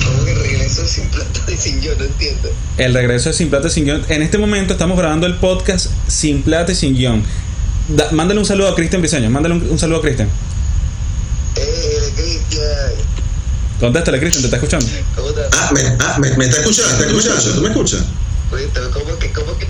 [0.04, 1.98] ¿Cómo que regreso Sin Plata Sin Guión?
[1.98, 2.50] No entiendo.
[2.76, 4.04] El regreso de Sin Plata Sin Guión.
[4.08, 7.24] En este momento estamos grabando el podcast Sin Plata y Sin Guión.
[8.12, 9.30] mándale un saludo a Cristian Briseño.
[9.30, 10.28] Mándale un saludo a Cristian.
[11.56, 12.92] Eh, Cristian.
[13.80, 14.86] Contéstale, Cristian, ¿te está escuchando?
[15.16, 15.48] ¿Cómo estás?
[15.52, 17.54] Ah, me, ah, me, me está escuchando, ¿está escuchando?
[17.54, 18.04] ¿Tú me escuchas?
[18.92, 19.66] ¿cómo que, cómo que,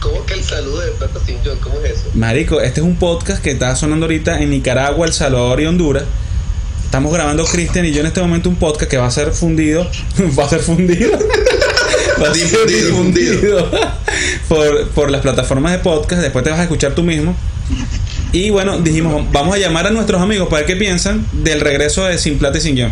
[0.00, 1.56] cómo que el saludo de Plata Sin John?
[1.60, 2.10] ¿Cómo es eso?
[2.14, 6.04] Marico, este es un podcast que está sonando ahorita en Nicaragua, El Salvador y Honduras.
[6.84, 9.88] Estamos grabando Cristian y yo en este momento un podcast que va a ser fundido.
[10.38, 11.12] va a ser fundido.
[12.22, 13.70] va a ser difundido
[14.48, 16.20] por, por las plataformas de podcast.
[16.20, 17.36] Después te vas a escuchar tú mismo.
[18.34, 22.04] Y bueno, dijimos, vamos a llamar a nuestros amigos para ver qué piensan del regreso
[22.04, 22.90] de Sin Plata y Sin Guión.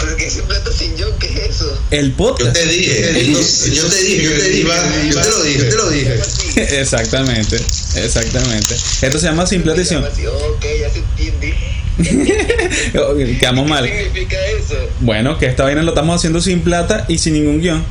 [0.00, 1.12] ¿Pero qué Sin Plata Sin Guión?
[1.20, 1.80] ¿Qué es eso?
[1.92, 2.46] El podcast.
[2.56, 5.76] Yo te dije, yo te dije, yo te dije, yo te lo dije, yo te
[5.76, 6.14] lo dije.
[6.80, 7.56] exactamente,
[7.94, 8.74] exactamente.
[8.74, 11.54] Esto se llama Sin Plata y Sin Ok, ya se entiende.
[13.38, 13.86] Quedamos mal.
[13.86, 14.74] ¿Qué significa eso?
[14.98, 17.84] Bueno, que esta vaina lo estamos haciendo sin plata y sin ningún guion.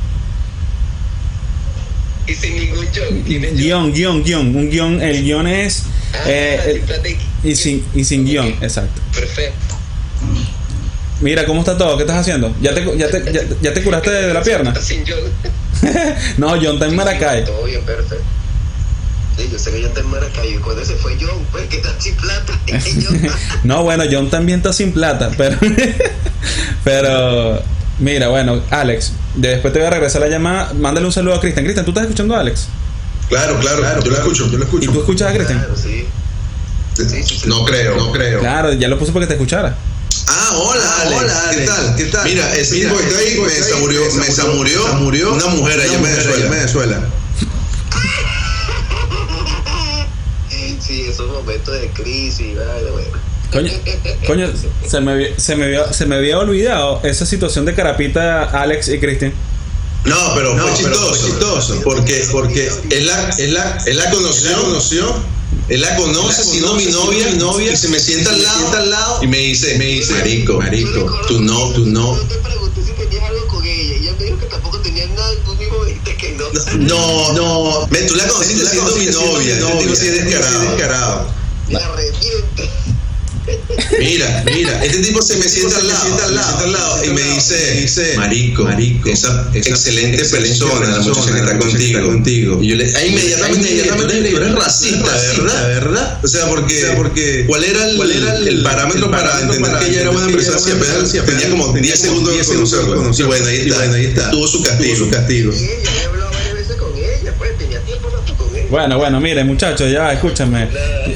[2.26, 3.56] Y sin ningún guion.
[3.56, 4.56] Guión, guion, guion.
[4.56, 5.84] Un guion, el guion es.
[6.12, 7.08] Ah, eh, plata
[7.42, 9.00] y sin, y sin guion, exacto.
[9.14, 9.76] Perfecto.
[11.20, 11.96] Mira, ¿cómo está todo?
[11.96, 12.54] ¿Qué estás haciendo?
[12.60, 14.74] ¿Ya te, ya te, ya, ya te curaste de la pierna?
[14.80, 15.18] Sin John.
[16.36, 17.44] no, John está en Maracay.
[17.44, 18.24] Todo bien, perfecto.
[19.36, 20.54] Sí, yo sé que John está en Maracay.
[20.54, 22.60] Y cuando se fue John, pues que está sin plata.
[23.64, 25.56] No, bueno, John también está sin plata, pero.
[26.84, 27.62] pero.
[27.98, 30.72] Mira, bueno, Alex, Después te voy a regresar la llamada.
[30.74, 31.64] Mándale un saludo a Cristian.
[31.64, 32.68] Cristian, ¿tú estás escuchando a Alex?
[33.28, 34.90] Claro, claro, claro yo lo escucho, yo lo escucho.
[34.90, 35.58] ¿Y tú escuchas a Cristian?
[35.58, 36.06] Claro, sí.
[36.94, 37.48] Sí, sí, sí.
[37.48, 38.40] No creo, no creo.
[38.40, 39.76] Claro, ya lo puse para que te escuchara.
[40.28, 41.20] Ah, hola, Alex.
[41.22, 41.66] hola, ¿Qué Alex.
[41.74, 41.96] tal?
[41.96, 42.24] ¿Qué tal?
[42.24, 44.94] Mira, ese Mira, tipo que está ahí me que está ahí, murió, me me murió,
[44.94, 46.34] murió una mujer allá en Venezuela.
[46.36, 47.00] allá en Venezuela.
[50.80, 53.08] Sí, esos momentos de crisis, vale, bueno.
[53.56, 53.72] Coño,
[54.26, 54.52] coño
[54.88, 58.88] se, me, había- se, me había, se me había olvidado esa situación de Carapita, Alex
[58.88, 59.32] y Cristian.
[60.04, 61.80] No, pero No, fue pero chistoso, fue chistoso.
[61.84, 65.14] porque porque él la él la él la conoció, conoció
[65.68, 68.78] él la conoce, siendo mi novia, mi novia, y se me sienta al lado, sienta
[68.78, 72.34] al lado y me dice, me dice, marico, marico, tú no, tú no, Yo te
[72.36, 75.44] pregunté si tenías algo con ella y ella me dijo que tampoco tenías nada y
[75.44, 76.44] tú mismo me dijiste que no.
[76.78, 79.96] no, no, tú la conociste Tú la siendo mi novia, mi yo digo novia.
[79.96, 81.26] si es descarado, descarado.
[81.68, 82.70] La reviente.
[83.98, 89.50] Mira, mira, este tipo se me sienta al lado, y me dice, marico, marico, esa,
[89.54, 92.62] excelente persona, la muchacha que está contigo, contigo.
[92.62, 95.68] Y yo le, ahí inmediatamente, inmediatamente eres racista, ¿verdad?
[95.68, 96.20] ¿verdad?
[96.22, 100.00] O sea, porque, porque ¿cuál era el, ¿cuál era el- parámetro para entender que ella
[100.02, 103.12] era buena buena tenía como 10 segundos de conocerlo.
[103.16, 104.30] Y bueno, ahí está, ahí está.
[104.30, 105.52] Tuvo su castigo, su castigo.
[105.52, 108.55] Y ella, yo he hablado varias veces con ella, pues tenía tiempo rato con ella.
[108.70, 110.64] Bueno, bueno, miren, muchachos, ya, escúchame.
[110.64, 110.68] Eh,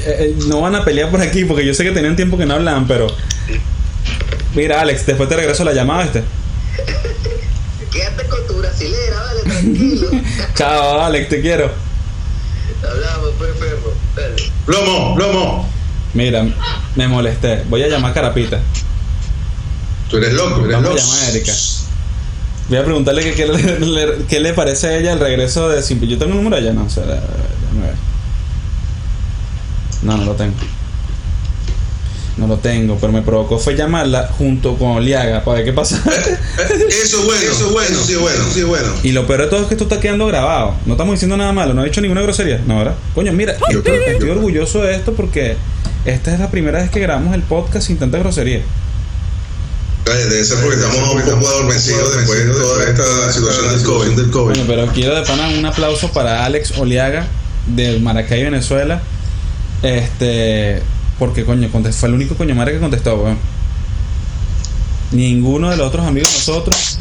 [0.05, 2.55] eh, no van a pelear por aquí porque yo sé que tenían tiempo que no
[2.55, 3.07] hablaban, pero.
[4.55, 6.23] Mira, Alex, después te regreso la llamada, ¿viste?
[7.91, 10.09] Quédate con tu brasilera, vale, tranquilo.
[10.55, 11.71] Chao, Alex, te quiero.
[12.83, 13.93] Hablamos, pues, perro.
[14.15, 14.35] Dale.
[14.65, 15.69] Plomo, plomo.
[16.13, 16.45] Mira,
[16.95, 17.63] me molesté.
[17.69, 18.59] Voy a llamar a Carapita.
[20.09, 20.97] Tú eres loco, eres Vamos a loco.
[21.01, 21.53] llamar a Erika.
[22.71, 25.81] Voy a preguntarle que, qué, le, le- qué le parece a ella el regreso de
[25.83, 26.07] Simple.
[26.07, 27.19] Yo tengo un número allá, no, o sea, déjame
[27.87, 27.95] ver.
[30.03, 30.53] No, no lo tengo.
[32.37, 36.01] No lo tengo, pero me provocó fue llamarla junto con Oliaga para ver qué pasa.
[37.03, 38.87] Eso es bueno, eso es bueno, sí es bueno, sí es bueno.
[39.03, 40.73] y lo peor de todo es que esto está quedando grabado.
[40.85, 42.61] No estamos diciendo nada malo, no he dicho ninguna grosería.
[42.65, 42.95] No, ¿verdad?
[43.13, 45.57] Coño, mira, Yo estoy, creo que- estoy orgulloso de esto porque
[46.05, 48.61] esta es la primera vez que grabamos el podcast sin tanta grosería.
[50.05, 54.09] Debe ser porque estamos un poco adormecidos después de toda esta situación del COVID.
[54.11, 54.55] Del COVID.
[54.55, 57.27] Bueno, pero quiero de pana un aplauso para Alex Oliaga
[57.67, 59.01] de Maracay, Venezuela.
[59.83, 60.81] Este,
[61.19, 63.37] porque coño, fue el único coño madre que contestó, weón.
[65.11, 66.97] Ninguno de los otros amigos de nosotros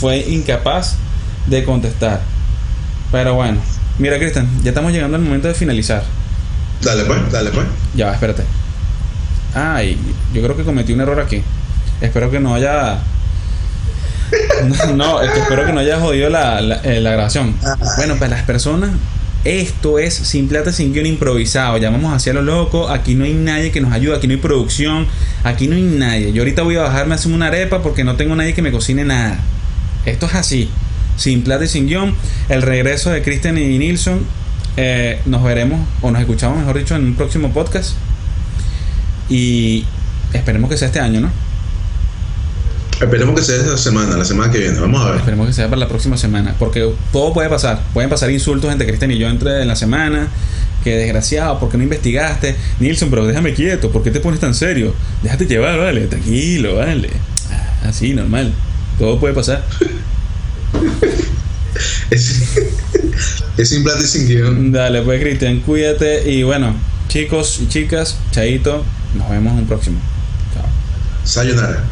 [0.00, 0.96] fue incapaz
[1.46, 2.22] de contestar.
[3.10, 3.60] Pero bueno,
[3.98, 6.04] mira, Cristian, ya estamos llegando al momento de finalizar.
[6.82, 7.66] Dale pues, dale pues.
[7.94, 8.44] Ya va, espérate.
[9.54, 9.98] Ay,
[10.32, 11.42] yo creo que cometí un error aquí.
[12.00, 12.98] Espero que no haya.
[14.64, 17.54] No, no, es que espero que no haya jodido la, la, eh, la grabación.
[17.96, 18.90] Bueno, para las personas,
[19.44, 21.76] esto es sin plata, sin guion improvisado.
[21.76, 22.88] Ya vamos hacia lo loco.
[22.88, 24.16] Aquí no hay nadie que nos ayude.
[24.16, 25.06] Aquí no hay producción.
[25.44, 26.32] Aquí no hay nadie.
[26.32, 28.72] Yo ahorita voy a bajarme a hacer una arepa porque no tengo nadie que me
[28.72, 29.38] cocine nada.
[30.06, 30.70] Esto es así.
[31.16, 32.16] Sin plata y sin guion.
[32.48, 34.20] El regreso de Christian y Nilsson.
[34.78, 37.96] Eh, nos veremos o nos escuchamos, mejor dicho, en un próximo podcast.
[39.28, 39.84] Y
[40.32, 41.43] esperemos que sea este año, ¿no?
[43.00, 44.78] Esperemos que sea esta semana, la semana que viene.
[44.78, 45.16] Vamos a ver.
[45.18, 46.54] Esperemos que sea para la próxima semana.
[46.58, 47.80] Porque todo puede pasar.
[47.92, 50.28] Pueden pasar insultos entre Cristian y yo entre en la semana.
[50.82, 52.56] Que desgraciado, ¿por qué no investigaste?
[52.78, 53.90] Nilsson, pero déjame quieto.
[53.90, 54.94] ¿Por qué te pones tan serio?
[55.22, 56.06] Déjate llevar, vale.
[56.06, 57.10] Tranquilo, vale.
[57.50, 58.52] Ah, Así, normal.
[58.98, 59.64] Todo puede pasar.
[62.10, 62.56] Es,
[63.56, 64.70] es sin plata y sin guion.
[64.70, 66.30] Dale, pues Cristian, cuídate.
[66.30, 66.74] Y bueno,
[67.08, 68.84] chicos y chicas, chaito.
[69.16, 69.98] Nos vemos en un próximo.
[70.54, 70.64] Chao.
[71.24, 71.82] Sayonara.